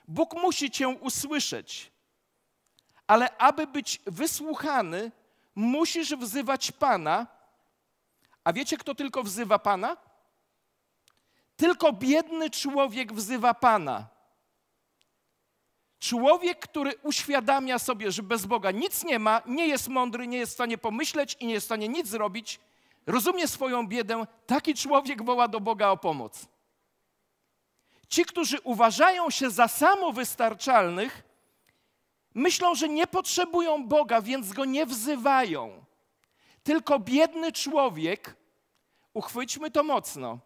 Bóg 0.08 0.34
musi 0.34 0.72
cię 0.72 0.88
usłyszeć. 0.90 1.92
Ale 3.08 3.38
aby 3.38 3.68
być 3.68 4.02
wysłuchany, 4.06 5.12
musisz 5.56 6.16
wzywać 6.16 6.72
Pana. 6.72 7.28
A 8.44 8.54
wiecie, 8.54 8.78
kto 8.78 8.96
tylko 8.96 9.24
wzywa 9.24 9.60
Pana? 9.60 9.98
Tylko 11.58 11.94
biedny 11.94 12.50
człowiek 12.50 13.14
wzywa 13.14 13.54
Pana. 13.54 14.17
Człowiek, 16.00 16.60
który 16.60 16.94
uświadamia 17.04 17.80
sobie, 17.80 18.12
że 18.12 18.24
bez 18.24 18.46
Boga 18.46 18.72
nic 18.72 19.04
nie 19.04 19.20
ma, 19.20 19.42
nie 19.46 19.68
jest 19.68 19.88
mądry, 19.88 20.28
nie 20.28 20.38
jest 20.38 20.52
w 20.52 20.56
stanie 20.56 20.78
pomyśleć 20.78 21.38
i 21.40 21.48
nie 21.48 21.54
jest 21.54 21.66
w 21.66 21.68
stanie 21.68 21.88
nic 21.88 22.08
zrobić, 22.08 22.60
rozumie 23.06 23.48
swoją 23.48 23.88
biedę, 23.88 24.26
taki 24.46 24.74
człowiek 24.74 25.24
woła 25.24 25.48
do 25.48 25.60
Boga 25.60 25.90
o 25.90 25.98
pomoc. 25.98 26.48
Ci, 28.08 28.26
którzy 28.26 28.60
uważają 28.62 29.30
się 29.30 29.50
za 29.50 29.68
samowystarczalnych, 29.68 31.24
myślą, 32.34 32.76
że 32.76 32.90
nie 32.90 33.08
potrzebują 33.08 33.88
Boga, 33.88 34.22
więc 34.22 34.54
go 34.54 34.66
nie 34.66 34.86
wzywają. 34.86 35.86
Tylko 36.64 37.00
biedny 37.00 37.52
człowiek, 37.52 38.36
uchwyćmy 39.14 39.72
to 39.72 39.84
mocno, 39.84 40.40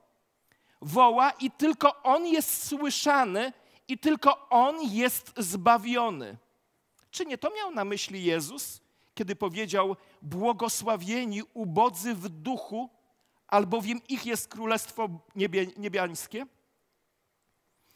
woła 0.82 1.32
i 1.32 1.52
tylko 1.52 2.04
on 2.04 2.28
jest 2.28 2.68
słyszany 2.68 3.54
i 3.88 3.98
tylko 3.98 4.50
On 4.50 4.82
jest 4.82 5.34
zbawiony. 5.38 6.38
Czy 7.12 7.26
nie 7.26 7.38
to 7.38 7.50
miał 7.56 7.72
na 7.72 7.86
myśli 7.86 8.24
Jezus, 8.24 8.82
kiedy 9.14 9.36
powiedział: 9.36 9.96
Błogosławieni 10.22 11.42
ubodzy 11.54 12.16
w 12.16 12.30
duchu, 12.30 12.90
albowiem 13.48 14.02
ich 14.10 14.26
jest 14.26 14.48
królestwo 14.48 15.10
niebie, 15.36 15.68
niebiańskie? 15.78 16.46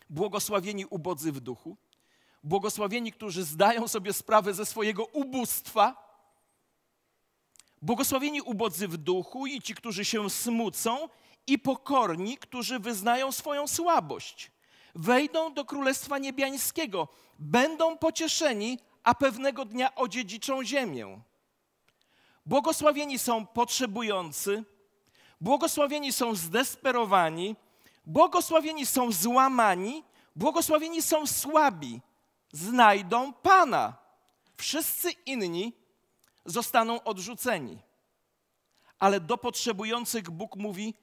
Błogosławieni 0.09 0.85
ubodzy 0.85 1.31
w 1.31 1.39
duchu, 1.39 1.77
błogosławieni, 2.43 3.11
którzy 3.11 3.43
zdają 3.43 3.87
sobie 3.87 4.13
sprawę 4.13 4.53
ze 4.53 4.65
swojego 4.65 5.05
ubóstwa, 5.05 6.05
błogosławieni 7.81 8.41
ubodzy 8.41 8.87
w 8.87 8.97
duchu 8.97 9.47
i 9.47 9.61
ci, 9.61 9.75
którzy 9.75 10.05
się 10.05 10.29
smucą, 10.29 11.09
i 11.47 11.59
pokorni, 11.59 12.37
którzy 12.37 12.79
wyznają 12.79 13.31
swoją 13.31 13.67
słabość 13.67 14.51
wejdą 14.95 15.53
do 15.53 15.65
Królestwa 15.65 16.17
Niebiańskiego, 16.17 17.07
będą 17.39 17.97
pocieszeni, 17.97 18.79
a 19.03 19.15
pewnego 19.15 19.65
dnia 19.65 19.95
odziedziczą 19.95 20.63
ziemię. 20.63 21.19
Błogosławieni 22.45 23.19
są 23.19 23.45
potrzebujący, 23.45 24.63
błogosławieni 25.41 26.13
są 26.13 26.35
zdesperowani, 26.35 27.55
błogosławieni 28.05 28.85
są 28.85 29.11
złamani, 29.11 30.03
błogosławieni 30.35 31.01
są 31.01 31.27
słabi, 31.27 32.01
znajdą 32.51 33.33
Pana. 33.33 33.93
Wszyscy 34.57 35.11
inni 35.11 35.73
zostaną 36.45 37.03
odrzuceni. 37.03 37.77
Ale 38.99 39.19
do 39.19 39.37
potrzebujących 39.37 40.29
Bóg 40.31 40.55
mówi: 40.55 40.93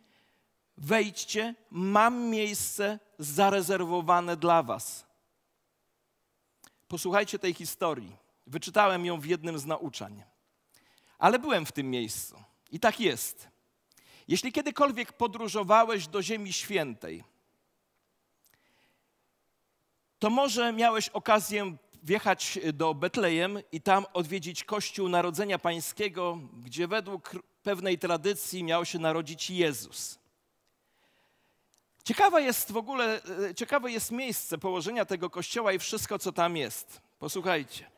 wejdźcie, 0.83 1.55
mam 1.71 2.31
miejsce 2.31 2.99
zarezerwowane 3.19 4.37
dla 4.37 4.63
Was. 4.63 5.07
Posłuchajcie 6.89 7.39
tej 7.39 7.55
historii. 7.55 8.17
Wyczytałem 8.47 9.07
ją 9.07 9.21
w 9.21 9.25
jednym 9.25 9.59
z 9.59 9.67
nauczań. 9.67 10.23
Ale 11.19 11.39
byłem 11.39 11.67
w 11.67 11.73
tym 11.73 11.91
miejscu. 11.91 12.43
I 12.71 12.81
tak 12.81 13.01
jest. 13.01 13.49
Jeśli 14.29 14.53
kiedykolwiek 14.53 15.13
podróżowałeś 15.13 16.09
do 16.09 16.23
Ziemi 16.23 16.53
Świętej, 16.53 17.25
to 20.19 20.31
może 20.31 20.73
miałeś 20.73 21.09
okazję 21.09 21.77
wjechać 22.03 22.59
do 22.73 22.95
Betlejem 22.95 23.59
i 23.73 23.81
tam 23.81 24.07
odwiedzić 24.13 24.65
Kościół 24.65 25.09
Narodzenia 25.09 25.59
Pańskiego, 25.59 26.39
gdzie 26.65 26.89
według 26.89 27.37
pewnej 27.63 27.99
tradycji 27.99 28.65
miał 28.65 28.85
się 28.85 28.99
narodzić 28.99 29.51
Jezus. 29.51 30.22
Ciekawe 32.05 32.43
jest 32.43 32.73
w 32.73 32.77
ogóle, 32.77 33.23
e, 33.51 33.55
ciekawe 33.55 33.91
jest 33.91 34.11
miejsce 34.11 34.59
położenia 34.59 35.05
tego 35.05 35.31
kościoła 35.31 35.73
i 35.73 35.79
wszystko, 35.79 36.19
co 36.19 36.33
tam 36.33 36.57
jest. 36.57 37.01
Posłuchajcie. 37.19 37.91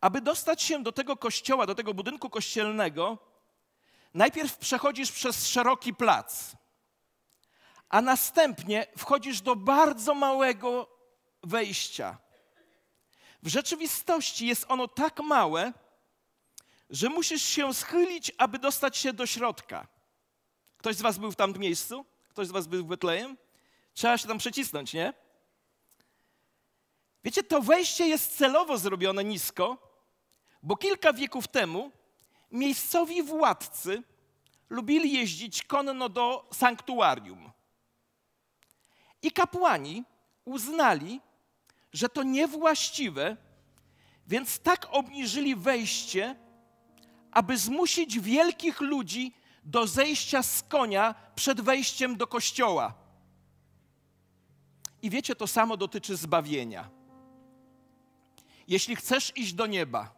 Aby 0.00 0.20
dostać 0.20 0.62
się 0.62 0.82
do 0.82 0.92
tego 0.92 1.16
kościoła, 1.16 1.66
do 1.66 1.74
tego 1.74 1.94
budynku 1.94 2.30
kościelnego, 2.30 3.18
najpierw 4.14 4.58
przechodzisz 4.58 5.12
przez 5.12 5.48
szeroki 5.48 5.94
plac, 5.94 6.52
a 7.88 8.00
następnie 8.00 8.86
wchodzisz 8.98 9.40
do 9.40 9.56
bardzo 9.56 10.14
małego 10.14 10.88
wejścia. 11.42 12.18
W 13.42 13.48
rzeczywistości 13.48 14.46
jest 14.46 14.64
ono 14.68 14.88
tak 14.88 15.20
małe, 15.20 15.72
że 16.90 17.08
musisz 17.08 17.42
się 17.42 17.74
schylić, 17.74 18.32
aby 18.38 18.58
dostać 18.58 18.96
się 18.96 19.12
do 19.12 19.26
środka. 19.26 19.86
Ktoś 20.76 20.96
z 20.96 21.02
Was 21.02 21.18
był 21.18 21.32
w 21.32 21.36
tamtym 21.36 21.62
miejscu? 21.62 22.06
Ktoś 22.30 22.46
z 22.46 22.50
was 22.50 22.66
był 22.66 22.84
w 22.84 22.86
Betlejem? 22.86 23.36
Trzeba 23.94 24.18
się 24.18 24.28
tam 24.28 24.38
przecisnąć, 24.38 24.92
nie? 24.92 25.12
Wiecie, 27.24 27.42
to 27.42 27.62
wejście 27.62 28.06
jest 28.06 28.36
celowo 28.36 28.78
zrobione 28.78 29.24
nisko, 29.24 29.92
bo 30.62 30.76
kilka 30.76 31.12
wieków 31.12 31.48
temu 31.48 31.90
miejscowi 32.52 33.22
władcy 33.22 34.02
lubili 34.70 35.12
jeździć 35.12 35.62
konno 35.62 36.08
do 36.08 36.48
sanktuarium. 36.52 37.50
I 39.22 39.30
kapłani 39.32 40.04
uznali, 40.44 41.20
że 41.92 42.08
to 42.08 42.22
niewłaściwe, 42.22 43.36
więc 44.26 44.58
tak 44.58 44.86
obniżyli 44.90 45.56
wejście, 45.56 46.36
aby 47.30 47.58
zmusić 47.58 48.20
wielkich 48.20 48.80
ludzi 48.80 49.34
do 49.64 49.86
zejścia 49.86 50.42
z 50.42 50.62
konia 50.62 51.14
przed 51.34 51.60
wejściem 51.60 52.16
do 52.16 52.26
kościoła. 52.26 52.94
I 55.02 55.10
wiecie, 55.10 55.36
to 55.36 55.46
samo 55.46 55.76
dotyczy 55.76 56.16
zbawienia. 56.16 56.90
Jeśli 58.68 58.96
chcesz 58.96 59.32
iść 59.36 59.52
do 59.52 59.66
nieba, 59.66 60.14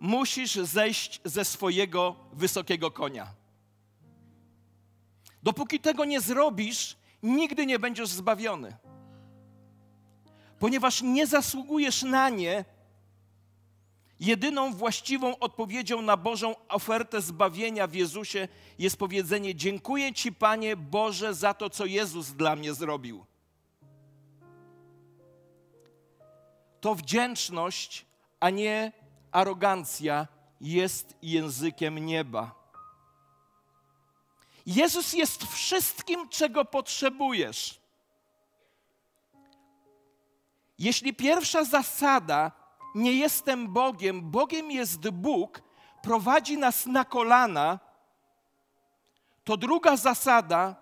musisz 0.00 0.54
zejść 0.54 1.20
ze 1.24 1.44
swojego 1.44 2.16
wysokiego 2.32 2.90
konia. 2.90 3.34
Dopóki 5.42 5.80
tego 5.80 6.04
nie 6.04 6.20
zrobisz, 6.20 6.96
nigdy 7.22 7.66
nie 7.66 7.78
będziesz 7.78 8.08
zbawiony. 8.08 8.76
Ponieważ 10.58 11.02
nie 11.02 11.26
zasługujesz 11.26 12.02
na 12.02 12.28
nie, 12.28 12.64
Jedyną 14.20 14.72
właściwą 14.74 15.38
odpowiedzią 15.38 16.02
na 16.02 16.16
Bożą 16.16 16.54
ofertę 16.68 17.20
zbawienia 17.20 17.86
w 17.86 17.94
Jezusie 17.94 18.48
jest 18.78 18.96
powiedzenie: 18.96 19.54
Dziękuję 19.54 20.12
Ci, 20.12 20.32
Panie 20.32 20.76
Boże, 20.76 21.34
za 21.34 21.54
to, 21.54 21.70
co 21.70 21.86
Jezus 21.86 22.32
dla 22.32 22.56
mnie 22.56 22.74
zrobił. 22.74 23.24
To 26.80 26.94
wdzięczność, 26.94 28.06
a 28.40 28.50
nie 28.50 28.92
arogancja 29.32 30.28
jest 30.60 31.14
językiem 31.22 32.06
nieba. 32.06 32.54
Jezus 34.66 35.12
jest 35.12 35.44
wszystkim, 35.44 36.28
czego 36.28 36.64
potrzebujesz. 36.64 37.80
Jeśli 40.78 41.14
pierwsza 41.14 41.64
zasada 41.64 42.59
nie 42.94 43.12
jestem 43.12 43.72
Bogiem, 43.72 44.30
Bogiem 44.30 44.70
jest 44.70 45.10
Bóg, 45.10 45.62
prowadzi 46.02 46.58
nas 46.58 46.86
na 46.86 47.04
kolana, 47.04 47.78
to 49.44 49.56
druga 49.56 49.96
zasada, 49.96 50.76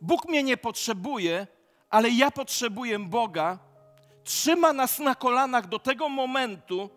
Bóg 0.00 0.28
mnie 0.28 0.42
nie 0.42 0.56
potrzebuje, 0.56 1.46
ale 1.90 2.10
ja 2.10 2.30
potrzebuję 2.30 2.98
Boga, 2.98 3.58
trzyma 4.24 4.72
nas 4.72 4.98
na 4.98 5.14
kolanach 5.14 5.66
do 5.68 5.78
tego 5.78 6.08
momentu, 6.08 6.90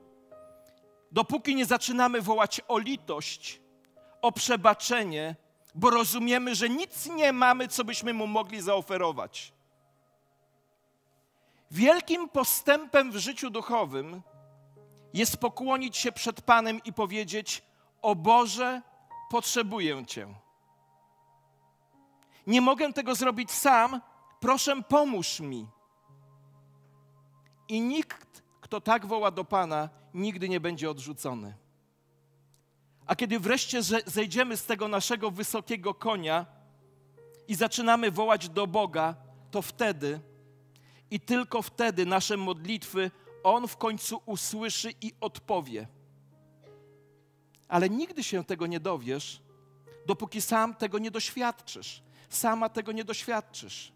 dopóki 1.12 1.56
nie 1.56 1.66
zaczynamy 1.66 2.22
wołać 2.22 2.62
o 2.68 2.78
litość, 2.78 3.62
o 4.22 4.32
przebaczenie, 4.32 5.36
bo 5.76 5.90
rozumiemy, 5.90 6.56
że 6.56 6.70
nic 6.70 7.06
nie 7.06 7.34
mamy, 7.34 7.68
co 7.68 7.84
byśmy 7.84 8.14
mu 8.14 8.28
mogli 8.28 8.62
zaoferować. 8.62 9.54
Wielkim 11.72 12.30
postępem 12.30 13.12
w 13.12 13.18
życiu 13.18 13.50
duchowym 13.50 14.22
jest 15.14 15.38
pokłonić 15.38 15.98
się 15.98 16.12
przed 16.12 16.42
Panem 16.42 16.80
i 16.86 16.94
powiedzieć: 16.94 17.64
O 18.02 18.16
Boże, 18.16 18.82
potrzebuję 19.30 20.06
Cię. 20.06 20.28
Nie 22.48 22.62
mogę 22.62 22.94
tego 22.94 23.16
zrobić 23.16 23.52
sam, 23.52 24.02
proszę, 24.40 24.84
pomóż 24.84 25.40
mi. 25.40 25.68
I 27.68 27.82
nikt, 27.82 28.44
kto 28.62 28.82
tak 28.82 29.06
woła 29.06 29.32
do 29.32 29.44
Pana, 29.44 29.90
nigdy 30.14 30.50
nie 30.50 30.60
będzie 30.60 30.90
odrzucony. 30.90 31.54
A 33.06 33.16
kiedy 33.16 33.40
wreszcie 33.40 33.82
zejdziemy 34.06 34.58
z 34.58 34.66
tego 34.66 34.88
naszego 34.88 35.32
wysokiego 35.32 35.94
konia 35.94 36.46
i 37.48 37.56
zaczynamy 37.56 38.12
wołać 38.12 38.50
do 38.50 38.68
Boga, 38.68 39.16
to 39.52 39.62
wtedy 39.62 40.20
i 41.12 41.20
tylko 41.20 41.62
wtedy 41.62 42.06
nasze 42.06 42.38
modlitwy 42.38 43.12
On 43.44 43.68
w 43.68 43.78
końcu 43.78 44.22
usłyszy 44.26 44.94
i 45.02 45.14
odpowie. 45.22 45.88
Ale 47.68 47.90
nigdy 47.90 48.24
się 48.24 48.44
tego 48.44 48.68
nie 48.68 48.80
dowiesz, 48.80 49.42
dopóki 50.06 50.42
sam 50.42 50.76
tego 50.76 51.00
nie 51.00 51.12
doświadczysz. 51.12 52.04
Sama 52.30 52.70
tego 52.70 52.92
nie 52.92 53.04
doświadczysz. 53.04 53.92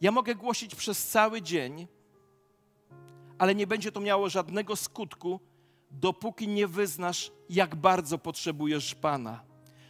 Ja 0.00 0.12
mogę 0.12 0.34
głosić 0.34 0.74
przez 0.74 1.08
cały 1.08 1.42
dzień, 1.42 1.86
ale 3.38 3.54
nie 3.54 3.66
będzie 3.66 3.92
to 3.92 4.00
miało 4.00 4.28
żadnego 4.28 4.76
skutku, 4.76 5.40
dopóki 5.90 6.48
nie 6.48 6.66
wyznasz, 6.66 7.32
jak 7.50 7.76
bardzo 7.76 8.18
potrzebujesz 8.18 8.94
Pana. 8.94 9.44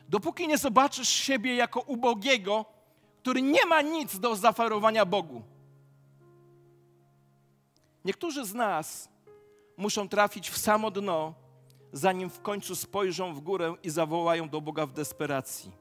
Dopóki 0.09 0.49
nie 0.49 0.59
zobaczysz 0.59 1.09
siebie 1.09 1.55
jako 1.55 1.81
ubogiego, 1.81 2.65
który 3.23 3.43
nie 3.43 3.67
ma 3.67 3.83
nic 3.83 4.19
do 4.19 4.37
zaoferowania 4.37 5.07
Bogu. 5.07 5.43
Niektórzy 8.05 8.45
z 8.45 8.55
nas 8.55 9.09
muszą 9.77 10.09
trafić 10.09 10.51
w 10.51 10.59
samo 10.59 10.91
dno, 10.91 11.35
zanim 11.93 12.31
w 12.31 12.41
końcu 12.41 12.77
spojrzą 12.77 13.35
w 13.35 13.41
górę 13.41 13.75
i 13.83 13.91
zawołają 13.91 14.49
do 14.49 14.61
Boga 14.61 14.87
w 14.87 14.93
desperacji. 14.93 15.73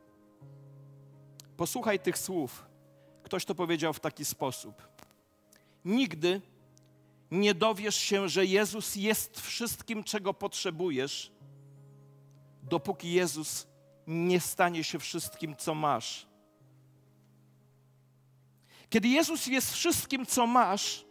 Posłuchaj 1.57 1.99
tych 1.99 2.17
słów. 2.17 2.65
Ktoś 3.23 3.45
to 3.45 3.55
powiedział 3.55 3.93
w 3.93 3.99
taki 3.99 4.25
sposób. 4.25 4.88
Nigdy 5.86 6.41
nie 7.31 7.53
dowiesz 7.53 7.95
się, 7.95 8.29
że 8.29 8.45
Jezus 8.45 8.95
jest 8.95 9.41
wszystkim, 9.41 10.03
czego 10.03 10.34
potrzebujesz, 10.34 11.31
dopóki 12.63 13.12
Jezus 13.13 13.67
nie 14.07 14.39
stanie 14.39 14.84
się 14.84 14.99
wszystkim, 14.99 15.55
co 15.55 15.75
masz. 15.75 16.27
Kiedy 18.89 19.07
Jezus 19.07 19.47
jest 19.47 19.73
wszystkim, 19.73 20.25
co 20.25 20.47
masz, 20.47 21.05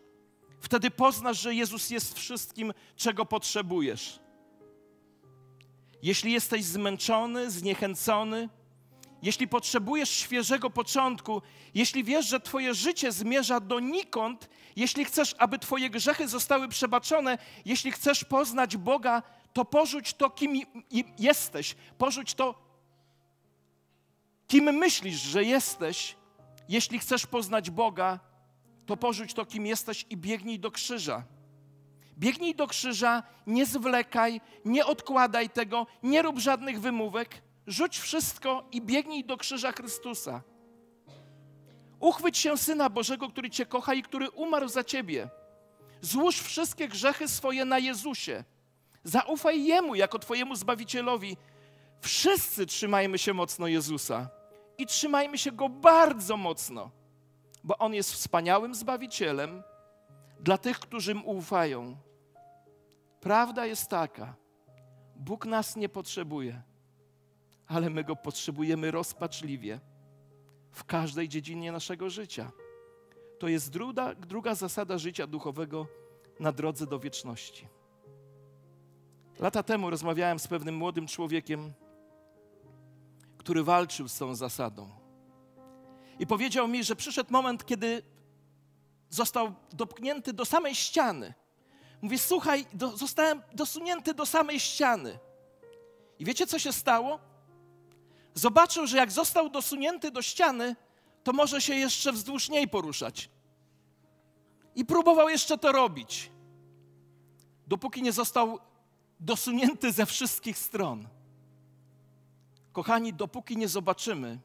wtedy 0.61 0.90
poznasz, 0.90 1.40
że 1.40 1.55
Jezus 1.55 1.90
jest 1.90 2.18
wszystkim, 2.18 2.73
czego 2.96 3.27
potrzebujesz. 3.27 4.20
Jeśli 6.03 6.33
jesteś 6.33 6.64
zmęczony, 6.64 7.51
zniechęcony, 7.51 8.49
jeśli 9.23 9.49
potrzebujesz 9.49 10.11
świeżego 10.11 10.70
początku, 10.70 11.42
jeśli 11.75 12.05
wiesz, 12.05 12.27
że 12.27 12.40
Twoje 12.40 12.75
życie 12.75 13.12
zmierza 13.12 13.61
donikąd, 13.61 14.49
jeśli 14.77 15.05
chcesz, 15.05 15.35
aby 15.38 15.59
Twoje 15.59 15.90
grzechy 15.90 16.29
zostały 16.29 16.68
przebaczone, 16.68 17.38
jeśli 17.64 17.92
chcesz 17.92 18.25
poznać 18.25 18.77
Boga, 18.77 19.23
to 19.53 19.64
porzuć 19.64 20.14
to, 20.14 20.31
kim 20.31 20.61
jesteś, 21.18 21.77
porzuć 21.99 22.35
to, 22.35 22.55
kim 24.49 24.64
myślisz, 24.64 25.20
że 25.20 25.44
jesteś. 25.44 26.16
Jeśli 26.68 26.99
chcesz 26.99 27.27
poznać 27.27 27.70
Boga, 27.70 28.20
to 28.90 28.96
porzuć 28.96 29.35
to, 29.35 29.46
kim 29.46 29.66
jesteś 29.66 30.07
i 30.11 30.16
biegnij 30.16 30.59
do 30.59 30.70
krzyża. 30.70 31.24
Biegnij 32.18 32.55
do 32.55 32.66
krzyża, 32.66 33.22
nie 33.46 33.66
zwlekaj, 33.66 34.40
nie 34.64 34.87
odkładaj 34.87 35.50
tego, 35.50 35.87
nie 36.03 36.22
rób 36.22 36.38
żadnych 36.38 36.81
wymówek 36.81 37.42
Rzuć 37.66 37.98
wszystko 37.98 38.64
i 38.72 38.83
biegnij 38.83 39.24
do 39.24 39.37
krzyża 39.37 39.72
Chrystusa. 39.72 40.42
Uchwyć 42.00 42.38
się 42.38 42.59
Syna 42.59 42.90
Bożego, 42.90 43.29
który 43.29 43.50
Cię 43.50 43.66
kocha 43.66 43.94
i 43.94 44.03
który 44.03 44.31
umarł 44.31 44.68
za 44.68 44.85
Ciebie. 44.85 45.29
Złóż 46.00 46.40
wszystkie 46.40 46.88
grzechy 46.88 47.29
swoje 47.29 47.64
na 47.64 47.79
Jezusie. 47.79 48.44
Zaufaj 49.05 49.64
Jemu 49.64 49.94
jako 49.94 50.18
Twojemu 50.18 50.57
Zbawicielowi. 50.57 51.37
Wszyscy 52.00 52.66
trzymajmy 52.66 53.18
się 53.18 53.35
mocno 53.35 53.66
Jezusa 53.66 54.29
i 54.79 54.87
trzymajmy 54.87 55.38
się 55.38 55.53
Go 55.53 55.68
bardzo 55.68 56.37
mocno, 56.37 56.90
bo 57.64 57.79
On 57.79 57.94
jest 57.94 58.12
wspaniałym 58.12 58.75
Zbawicielem 58.75 59.62
dla 60.40 60.59
tych, 60.59 60.79
którzy 60.79 61.14
Mu 61.14 61.31
ufają. 61.31 61.96
Prawda 63.20 63.66
jest 63.66 63.88
taka, 63.88 64.35
Bóg 65.16 65.46
nas 65.46 65.77
nie 65.77 65.88
potrzebuje 65.88 66.62
ale 67.70 67.90
my 67.90 68.05
go 68.05 68.16
potrzebujemy 68.16 68.90
rozpaczliwie 68.90 69.81
w 70.73 70.85
każdej 70.85 71.29
dziedzinie 71.29 71.73
naszego 71.73 72.11
życia. 72.11 72.51
To 73.38 73.49
jest 73.49 73.70
druga, 73.70 74.14
druga 74.14 74.55
zasada 74.55 74.99
życia 74.99 75.27
duchowego 75.27 75.87
na 76.40 76.53
drodze 76.53 76.87
do 76.87 76.99
wieczności. 76.99 77.68
Lata 79.38 79.62
temu 79.62 79.90
rozmawiałem 79.90 80.38
z 80.38 80.46
pewnym 80.46 80.77
młodym 80.77 81.07
człowiekiem, 81.07 81.73
który 83.38 83.62
walczył 83.62 84.09
z 84.09 84.18
tą 84.18 84.35
zasadą. 84.35 85.00
I 86.21 86.27
powiedział 86.27 86.69
mi, 86.69 86.85
że 86.85 86.97
przyszedł 86.97 87.33
moment, 87.33 87.67
kiedy 87.67 88.03
został 89.11 89.55
dopchnięty 89.73 90.33
do 90.33 90.45
samej 90.45 90.75
ściany. 90.75 91.35
Mówi: 92.03 92.19
Słuchaj, 92.19 92.67
do, 92.73 92.97
zostałem 92.97 93.43
dosunięty 93.53 94.15
do 94.15 94.27
samej 94.27 94.61
ściany. 94.61 95.19
I 96.19 96.25
wiecie, 96.25 96.47
co 96.47 96.59
się 96.59 96.73
stało? 96.73 97.21
zobaczył, 98.35 98.87
że 98.87 98.97
jak 98.97 99.13
został 99.13 99.49
dosunięty 99.49 100.11
do 100.11 100.23
ściany, 100.23 100.77
to 101.25 101.33
może 101.33 101.61
się 101.61 101.75
jeszcze 101.75 102.13
wzdłuż 102.13 102.49
niej 102.49 102.69
poruszać. 102.69 103.31
I 104.75 104.85
próbował 104.85 105.29
jeszcze 105.29 105.59
to 105.59 105.73
robić, 105.73 106.31
dopóki 107.67 108.03
nie 108.03 108.12
został 108.12 108.59
dosunięty 109.21 109.93
ze 109.93 110.07
wszystkich 110.07 110.59
stron. 110.59 111.09
Kochani, 112.73 113.12
dopóki 113.12 113.57
nie 113.57 113.68
zobaczymy 113.68 114.39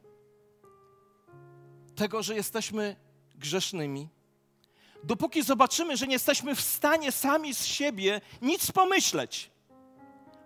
tego, 1.96 2.24
że 2.24 2.36
jesteśmy 2.36 2.96
grzesznymi, 3.36 4.10
dopóki 5.04 5.44
zobaczymy, 5.44 5.98
że 5.98 6.08
nie 6.08 6.14
jesteśmy 6.14 6.56
w 6.56 6.62
stanie 6.62 7.12
sami 7.12 7.54
z 7.54 7.66
siebie 7.66 8.22
nic 8.42 8.72
pomyśleć, 8.72 9.52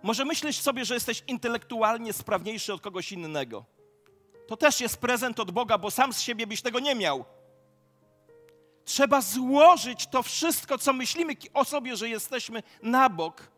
może 0.02 0.24
myślisz 0.24 0.58
sobie, 0.60 0.84
że 0.84 0.94
jesteś 0.94 1.22
intelektualnie 1.26 2.12
sprawniejszy 2.12 2.74
od 2.74 2.80
kogoś 2.80 3.12
innego. 3.12 3.64
To 4.46 4.56
też 4.56 4.80
jest 4.80 4.96
prezent 4.96 5.40
od 5.40 5.50
Boga, 5.50 5.78
bo 5.78 5.90
sam 5.90 6.12
z 6.12 6.20
siebie 6.20 6.46
byś 6.46 6.62
tego 6.62 6.80
nie 6.80 6.94
miał. 6.94 7.24
Trzeba 8.84 9.20
złożyć 9.20 10.06
to 10.06 10.22
wszystko, 10.22 10.78
co 10.78 10.92
myślimy 10.92 11.36
o 11.54 11.64
sobie, 11.64 11.96
że 11.96 12.08
jesteśmy 12.08 12.62
na 12.82 13.08
bok, 13.08 13.50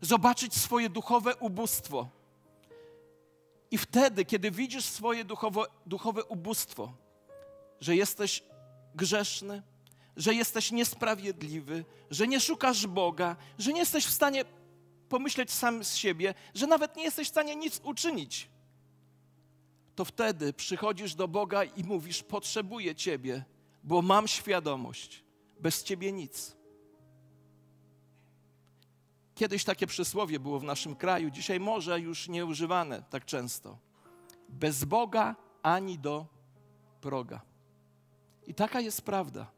zobaczyć 0.00 0.54
swoje 0.54 0.88
duchowe 0.88 1.36
ubóstwo. 1.36 2.08
I 3.70 3.78
wtedy, 3.78 4.24
kiedy 4.24 4.50
widzisz 4.50 4.84
swoje 4.84 5.24
duchowe, 5.24 5.62
duchowe 5.86 6.24
ubóstwo, 6.24 6.92
że 7.80 7.96
jesteś 7.96 8.42
grzeszny, 8.94 9.62
że 10.16 10.34
jesteś 10.34 10.72
niesprawiedliwy, 10.72 11.84
że 12.10 12.26
nie 12.28 12.40
szukasz 12.40 12.86
Boga, 12.86 13.36
że 13.58 13.72
nie 13.72 13.80
jesteś 13.80 14.06
w 14.06 14.10
stanie 14.10 14.44
pomyśleć 15.08 15.50
sam 15.50 15.84
z 15.84 15.94
siebie, 15.94 16.34
że 16.54 16.66
nawet 16.66 16.96
nie 16.96 17.04
jesteś 17.04 17.28
w 17.28 17.30
stanie 17.30 17.56
nic 17.56 17.80
uczynić, 17.84 18.48
to 19.96 20.04
wtedy 20.04 20.52
przychodzisz 20.52 21.14
do 21.14 21.28
Boga 21.28 21.64
i 21.64 21.84
mówisz: 21.84 22.22
Potrzebuję 22.22 22.94
Ciebie, 22.94 23.44
bo 23.84 24.02
mam 24.02 24.28
świadomość, 24.28 25.24
bez 25.60 25.82
Ciebie 25.82 26.12
nic. 26.12 26.55
Kiedyś 29.36 29.64
takie 29.64 29.86
przysłowie 29.86 30.40
było 30.40 30.60
w 30.60 30.64
naszym 30.64 30.96
kraju, 30.96 31.30
dzisiaj 31.30 31.60
może 31.60 32.00
już 32.00 32.28
nie 32.28 32.46
używane 32.46 33.02
tak 33.10 33.24
często. 33.24 33.78
Bez 34.48 34.84
Boga 34.84 35.36
ani 35.62 35.98
do 35.98 36.26
proga. 37.00 37.40
I 38.46 38.54
taka 38.54 38.80
jest 38.80 39.02
prawda. 39.02 39.50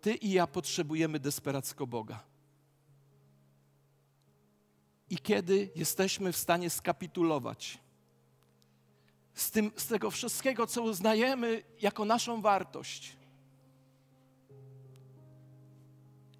Ty 0.00 0.14
i 0.14 0.30
ja 0.30 0.46
potrzebujemy 0.46 1.18
desperacko 1.20 1.86
Boga. 1.86 2.24
I 5.10 5.18
kiedy 5.18 5.70
jesteśmy 5.74 6.32
w 6.32 6.36
stanie 6.36 6.70
skapitulować 6.70 7.78
z, 9.34 9.50
tym, 9.50 9.72
z 9.76 9.86
tego 9.86 10.10
wszystkiego, 10.10 10.66
co 10.66 10.82
uznajemy 10.82 11.62
jako 11.80 12.04
naszą 12.04 12.42
wartość, 12.42 13.16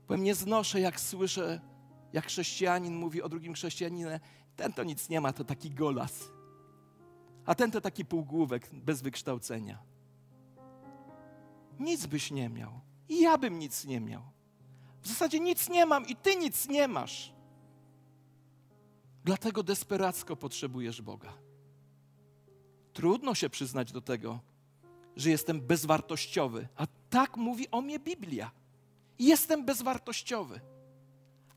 powiem, 0.07 0.25
nie 0.25 0.35
znoszę, 0.35 0.81
jak 0.81 1.01
słyszę, 1.01 1.74
jak 2.15 2.27
chrześcijanin 2.27 2.97
mówi 2.97 3.23
o 3.23 3.29
drugim 3.29 3.55
chrześcijaninie, 3.55 4.21
ten 4.57 4.73
to 4.73 4.85
nic 4.85 5.09
nie 5.09 5.21
ma, 5.21 5.33
to 5.33 5.45
taki 5.45 5.71
golas. 5.71 6.29
A 7.47 7.55
ten 7.55 7.71
to 7.71 7.81
taki 7.81 8.05
półgłówek 8.05 8.71
bez 8.73 9.03
wykształcenia. 9.03 9.79
Nic 11.81 12.07
byś 12.07 12.31
nie 12.31 12.49
miał. 12.49 12.81
I 13.09 13.21
ja 13.21 13.39
bym 13.39 13.59
nic 13.59 13.85
nie 13.85 14.01
miał. 14.01 14.23
W 15.03 15.09
zasadzie 15.09 15.41
nic 15.41 15.69
nie 15.69 15.87
mam 15.87 16.07
i 16.07 16.17
ty 16.17 16.37
nic 16.37 16.69
nie 16.69 16.89
masz. 16.89 17.33
Dlatego 19.25 19.63
desperacko 19.63 20.37
potrzebujesz 20.37 21.03
Boga. 21.03 21.33
Trudno 22.93 23.35
się 23.35 23.51
przyznać 23.51 23.93
do 23.93 24.01
tego, 24.01 24.41
że 25.17 25.31
jestem 25.31 25.61
bezwartościowy, 25.61 26.69
a 26.77 26.87
tak 27.11 27.37
mówi 27.37 27.71
o 27.71 27.81
mnie 27.81 27.99
Biblia. 27.99 28.51
Jestem 29.19 29.65
bezwartościowy. 29.65 30.74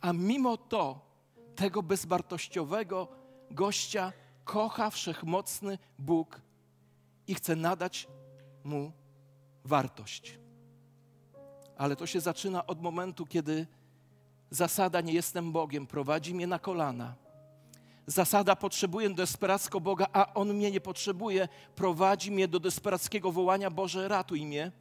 A 0.01 0.13
mimo 0.13 0.57
to 0.57 0.99
tego 1.55 1.83
bezwartościowego 1.83 3.07
gościa 3.51 4.13
kocha 4.43 4.89
wszechmocny 4.89 5.77
Bóg 5.99 6.41
i 7.27 7.35
chce 7.35 7.55
nadać 7.55 8.07
mu 8.63 8.91
wartość. 9.65 10.39
Ale 11.77 11.95
to 11.95 12.07
się 12.07 12.19
zaczyna 12.19 12.67
od 12.67 12.81
momentu, 12.81 13.25
kiedy 13.25 13.67
zasada 14.49 15.01
nie 15.01 15.13
jestem 15.13 15.51
Bogiem 15.51 15.87
prowadzi 15.87 16.33
mnie 16.33 16.47
na 16.47 16.59
kolana. 16.59 17.15
Zasada 18.07 18.55
potrzebuję 18.55 19.09
desperacko 19.09 19.81
Boga, 19.81 20.07
a 20.13 20.33
On 20.33 20.53
mnie 20.53 20.71
nie 20.71 20.81
potrzebuje, 20.81 21.47
prowadzi 21.75 22.31
mnie 22.31 22.47
do 22.47 22.59
desperackiego 22.59 23.31
wołania 23.31 23.71
Boże, 23.71 24.07
ratuj 24.07 24.45
mnie. 24.45 24.71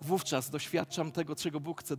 Wówczas 0.00 0.50
doświadczam 0.50 1.12
tego, 1.12 1.36
czego 1.36 1.60
Bóg 1.60 1.80
chce 1.80 1.96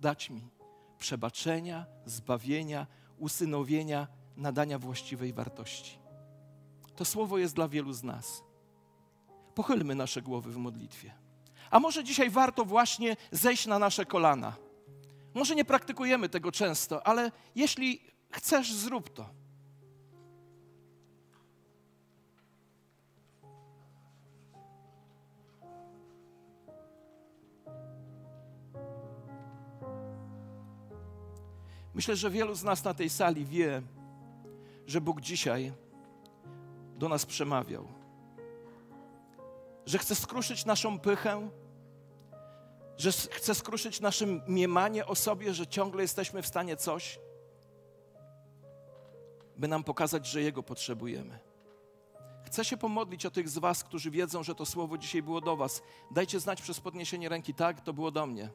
dać 0.00 0.30
mi. 0.30 0.55
Przebaczenia, 0.98 1.86
zbawienia, 2.06 2.86
usynowienia, 3.18 4.08
nadania 4.36 4.78
właściwej 4.78 5.32
wartości. 5.32 5.98
To 6.96 7.04
słowo 7.04 7.38
jest 7.38 7.54
dla 7.54 7.68
wielu 7.68 7.92
z 7.92 8.02
nas. 8.02 8.42
Pochylmy 9.54 9.94
nasze 9.94 10.22
głowy 10.22 10.52
w 10.52 10.56
modlitwie. 10.56 11.14
A 11.70 11.80
może 11.80 12.04
dzisiaj 12.04 12.30
warto 12.30 12.64
właśnie 12.64 13.16
zejść 13.30 13.66
na 13.66 13.78
nasze 13.78 14.06
kolana. 14.06 14.56
Może 15.34 15.54
nie 15.54 15.64
praktykujemy 15.64 16.28
tego 16.28 16.52
często, 16.52 17.06
ale 17.06 17.32
jeśli 17.54 18.00
chcesz, 18.30 18.72
zrób 18.72 19.10
to. 19.14 19.28
Myślę, 31.96 32.16
że 32.16 32.30
wielu 32.30 32.54
z 32.54 32.62
nas 32.62 32.84
na 32.84 32.94
tej 32.94 33.10
sali 33.10 33.44
wie, 33.44 33.82
że 34.86 35.00
Bóg 35.00 35.20
dzisiaj 35.20 35.72
do 36.98 37.08
nas 37.08 37.26
przemawiał 37.26 37.96
że 39.86 39.98
chce 39.98 40.14
skruszyć 40.14 40.64
naszą 40.64 40.98
pychę, 40.98 41.50
że 42.96 43.12
chce 43.12 43.54
skruszyć 43.54 44.00
nasze 44.00 44.26
miemanie 44.48 45.06
o 45.06 45.14
sobie, 45.14 45.54
że 45.54 45.66
ciągle 45.66 46.02
jesteśmy 46.02 46.42
w 46.42 46.46
stanie 46.46 46.76
coś, 46.76 47.18
by 49.56 49.68
nam 49.68 49.84
pokazać, 49.84 50.26
że 50.26 50.42
Jego 50.42 50.62
potrzebujemy. 50.62 51.38
Chcę 52.44 52.64
się 52.64 52.76
pomodlić 52.76 53.26
o 53.26 53.30
tych 53.30 53.48
z 53.48 53.58
Was, 53.58 53.84
którzy 53.84 54.10
wiedzą, 54.10 54.42
że 54.42 54.54
to 54.54 54.66
słowo 54.66 54.98
dzisiaj 54.98 55.22
było 55.22 55.40
do 55.40 55.56
Was. 55.56 55.82
Dajcie 56.10 56.40
znać 56.40 56.62
przez 56.62 56.80
podniesienie 56.80 57.28
ręki, 57.28 57.54
tak, 57.54 57.80
to 57.80 57.92
było 57.92 58.10
do 58.10 58.26
mnie. 58.26 58.50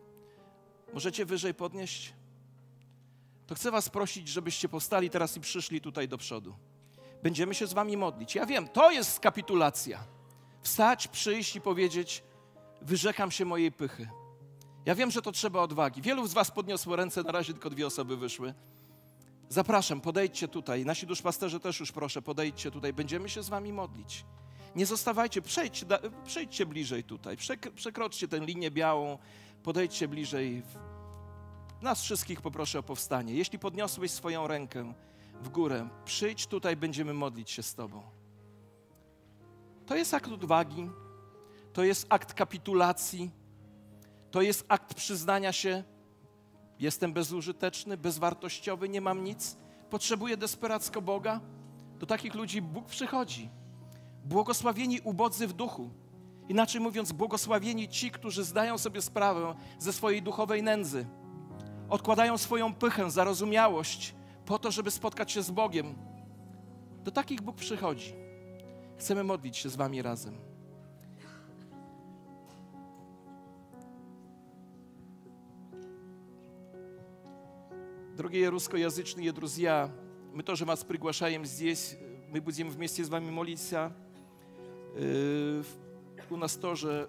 Możecie 0.93 1.25
wyżej 1.25 1.53
podnieść? 1.53 2.13
To 3.51 3.55
chcę 3.55 3.71
Was 3.71 3.89
prosić, 3.89 4.27
żebyście 4.27 4.69
powstali 4.69 5.09
teraz 5.09 5.37
i 5.37 5.39
przyszli 5.39 5.81
tutaj 5.81 6.07
do 6.07 6.17
przodu. 6.17 6.55
Będziemy 7.23 7.55
się 7.55 7.67
z 7.67 7.73
Wami 7.73 7.97
modlić. 7.97 8.35
Ja 8.35 8.45
wiem, 8.45 8.67
to 8.67 8.91
jest 8.91 9.19
kapitulacja 9.19 10.03
wstać, 10.61 11.07
przyjść 11.07 11.55
i 11.55 11.61
powiedzieć: 11.61 12.23
Wyrzekam 12.81 13.31
się 13.31 13.45
mojej 13.45 13.71
pychy. 13.71 14.09
Ja 14.85 14.95
wiem, 14.95 15.11
że 15.11 15.21
to 15.21 15.31
trzeba 15.31 15.61
odwagi. 15.61 16.01
Wielu 16.01 16.27
z 16.27 16.33
Was 16.33 16.51
podniosło 16.51 16.95
ręce, 16.95 17.23
na 17.23 17.31
razie 17.31 17.53
tylko 17.53 17.69
dwie 17.69 17.87
osoby 17.87 18.17
wyszły. 18.17 18.53
Zapraszam, 19.49 20.01
podejdźcie 20.01 20.47
tutaj. 20.47 20.85
Nasi 20.85 21.07
duszpasterze 21.07 21.59
też 21.59 21.79
już 21.79 21.91
proszę, 21.91 22.21
podejdźcie 22.21 22.71
tutaj. 22.71 22.93
Będziemy 22.93 23.29
się 23.29 23.43
z 23.43 23.49
Wami 23.49 23.73
modlić. 23.73 24.25
Nie 24.75 24.85
zostawajcie, 24.85 25.41
przejdźcie, 25.41 25.85
przejdźcie 26.25 26.65
bliżej 26.65 27.03
tutaj. 27.03 27.37
Przekroczcie 27.75 28.27
tę 28.27 28.39
linię 28.39 28.71
białą, 28.71 29.17
podejdźcie 29.63 30.07
bliżej. 30.07 30.63
Nas 31.81 32.01
wszystkich 32.01 32.41
poproszę 32.41 32.79
o 32.79 32.83
powstanie. 32.83 33.33
Jeśli 33.33 33.59
podniosłeś 33.59 34.11
swoją 34.11 34.47
rękę 34.47 34.93
w 35.41 35.49
górę, 35.49 35.89
przyjdź 36.05 36.47
tutaj, 36.47 36.75
będziemy 36.75 37.13
modlić 37.13 37.51
się 37.51 37.63
z 37.63 37.75
Tobą. 37.75 38.03
To 39.85 39.95
jest 39.95 40.13
akt 40.13 40.31
odwagi, 40.31 40.89
to 41.73 41.83
jest 41.83 42.05
akt 42.09 42.33
kapitulacji, 42.33 43.31
to 44.31 44.41
jest 44.41 44.65
akt 44.67 44.93
przyznania 44.93 45.51
się, 45.51 45.83
jestem 46.79 47.13
bezużyteczny, 47.13 47.97
bezwartościowy, 47.97 48.89
nie 48.89 49.01
mam 49.01 49.23
nic, 49.23 49.57
potrzebuję 49.89 50.37
desperacko 50.37 51.01
Boga. 51.01 51.41
Do 51.99 52.05
takich 52.05 52.35
ludzi 52.35 52.61
Bóg 52.61 52.85
przychodzi. 52.85 53.49
Błogosławieni 54.25 54.99
ubodzy 55.03 55.47
w 55.47 55.53
duchu. 55.53 55.89
Inaczej 56.49 56.81
mówiąc, 56.81 57.11
błogosławieni 57.11 57.89
ci, 57.89 58.11
którzy 58.11 58.43
zdają 58.43 58.77
sobie 58.77 59.01
sprawę 59.01 59.55
ze 59.79 59.93
swojej 59.93 60.21
duchowej 60.21 60.63
nędzy 60.63 61.05
Odkładają 61.90 62.38
swoją 62.38 62.74
pychę, 62.74 63.10
zarozumiałość 63.10 64.14
po 64.46 64.58
to, 64.58 64.70
żeby 64.70 64.90
spotkać 64.90 65.32
się 65.32 65.42
z 65.42 65.50
Bogiem. 65.50 65.94
Do 67.04 67.10
takich 67.10 67.42
Bóg 67.42 67.56
przychodzi. 67.56 68.14
Chcemy 68.98 69.24
modlić 69.24 69.56
się 69.56 69.68
z 69.68 69.76
Wami 69.76 70.02
razem. 70.02 70.34
Дорогие 78.16 78.48
русскоязычные 78.48 79.30
друзья, 79.30 79.90
мы 80.32 80.42
тоже 80.42 80.64
вас 80.64 80.82
приглашаем 80.84 81.44
здесь. 81.44 81.96
Мы 82.32 82.40
будем 82.40 82.70
вместе 82.70 83.04
с 83.04 83.10
вами 83.10 83.30
молиться. 83.30 83.92
У 86.30 86.36
нас 86.36 86.56
тоже 86.56 87.08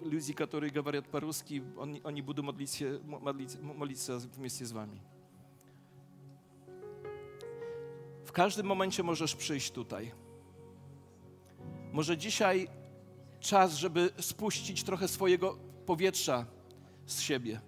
люди, 0.00 0.32
которые 0.32 0.70
говорят 0.70 1.06
по-русски, 1.08 1.62
они 2.04 2.22
будут 2.22 2.44
молиться, 2.44 3.00
молиться, 3.04 3.58
молиться 3.60 4.18
вместе 4.36 4.64
с 4.64 4.72
вами. 4.72 5.00
W 8.24 8.32
każdym 8.32 8.66
momencie 8.66 9.02
możesz 9.02 9.36
przyjść 9.36 9.70
tutaj. 9.70 10.12
Może 11.92 12.16
dzisiaj 12.16 12.68
czas, 13.40 13.74
żeby 13.74 14.10
spuścić 14.20 14.82
trochę 14.82 15.08
swojego 15.08 15.58
powietrza 15.86 16.46
z 17.06 17.20
siebie. 17.20 17.60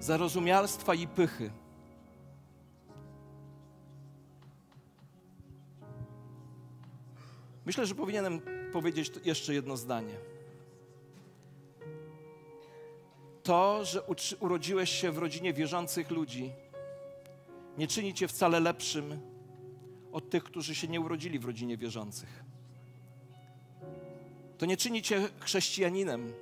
Zarozumialstwa 0.00 0.94
i 0.94 1.06
pychy. 1.06 1.50
Myślę, 7.66 7.86
że 7.86 7.94
powinienem 7.94 8.40
powiedzieć 8.73 9.11
jeszcze 9.25 9.53
jedno 9.53 9.77
zdanie. 9.77 10.15
To, 13.43 13.85
że 13.85 14.01
urodziłeś 14.39 14.89
się 14.89 15.11
w 15.11 15.17
rodzinie 15.17 15.53
wierzących 15.53 16.11
ludzi, 16.11 16.51
nie 17.77 17.87
czyni 17.87 18.13
cię 18.13 18.27
wcale 18.27 18.59
lepszym 18.59 19.19
od 20.11 20.29
tych, 20.29 20.43
którzy 20.43 20.75
się 20.75 20.87
nie 20.87 21.01
urodzili 21.01 21.39
w 21.39 21.45
rodzinie 21.45 21.77
wierzących. 21.77 22.43
To 24.57 24.65
nie 24.65 24.77
czyni 24.77 25.01
cię 25.01 25.29
chrześcijaninem. 25.39 26.33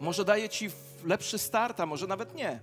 Może 0.00 0.24
daje 0.24 0.48
ci 0.48 0.70
lepszy 1.04 1.38
start, 1.38 1.80
a 1.80 1.86
może 1.86 2.06
nawet 2.06 2.34
nie. 2.34 2.60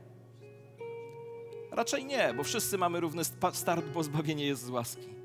Raczej 1.71 2.05
nie, 2.05 2.33
bo 2.33 2.43
wszyscy 2.43 2.77
mamy 2.77 2.99
równy 2.99 3.23
start, 3.53 3.85
bo 3.85 4.03
zbawienie 4.03 4.45
jest 4.45 4.63
z 4.63 4.69
łaski. 4.69 5.17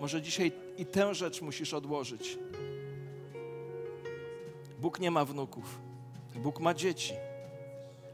Może 0.00 0.22
dzisiaj 0.22 0.52
i 0.76 0.86
tę 0.86 1.14
rzecz 1.14 1.42
musisz 1.42 1.74
odłożyć. 1.74 2.38
Bóg 4.78 5.00
nie 5.00 5.10
ma 5.10 5.24
wnuków. 5.24 5.80
Bóg 6.36 6.60
ma 6.60 6.74
dzieci. 6.74 7.14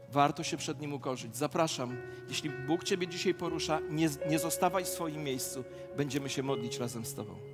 Warto 0.09 0.43
się 0.43 0.57
przed 0.57 0.81
Nim 0.81 0.93
ukorzyć. 0.93 1.37
Zapraszam, 1.37 1.97
jeśli 2.29 2.49
Bóg 2.49 2.83
Ciebie 2.83 3.07
dzisiaj 3.07 3.33
porusza, 3.33 3.79
nie, 3.89 4.09
nie 4.29 4.39
zostawaj 4.39 4.83
w 4.83 4.87
swoim 4.87 5.23
miejscu. 5.23 5.63
Będziemy 5.97 6.29
się 6.29 6.43
modlić 6.43 6.79
razem 6.79 7.05
z 7.05 7.13
Tobą. 7.13 7.50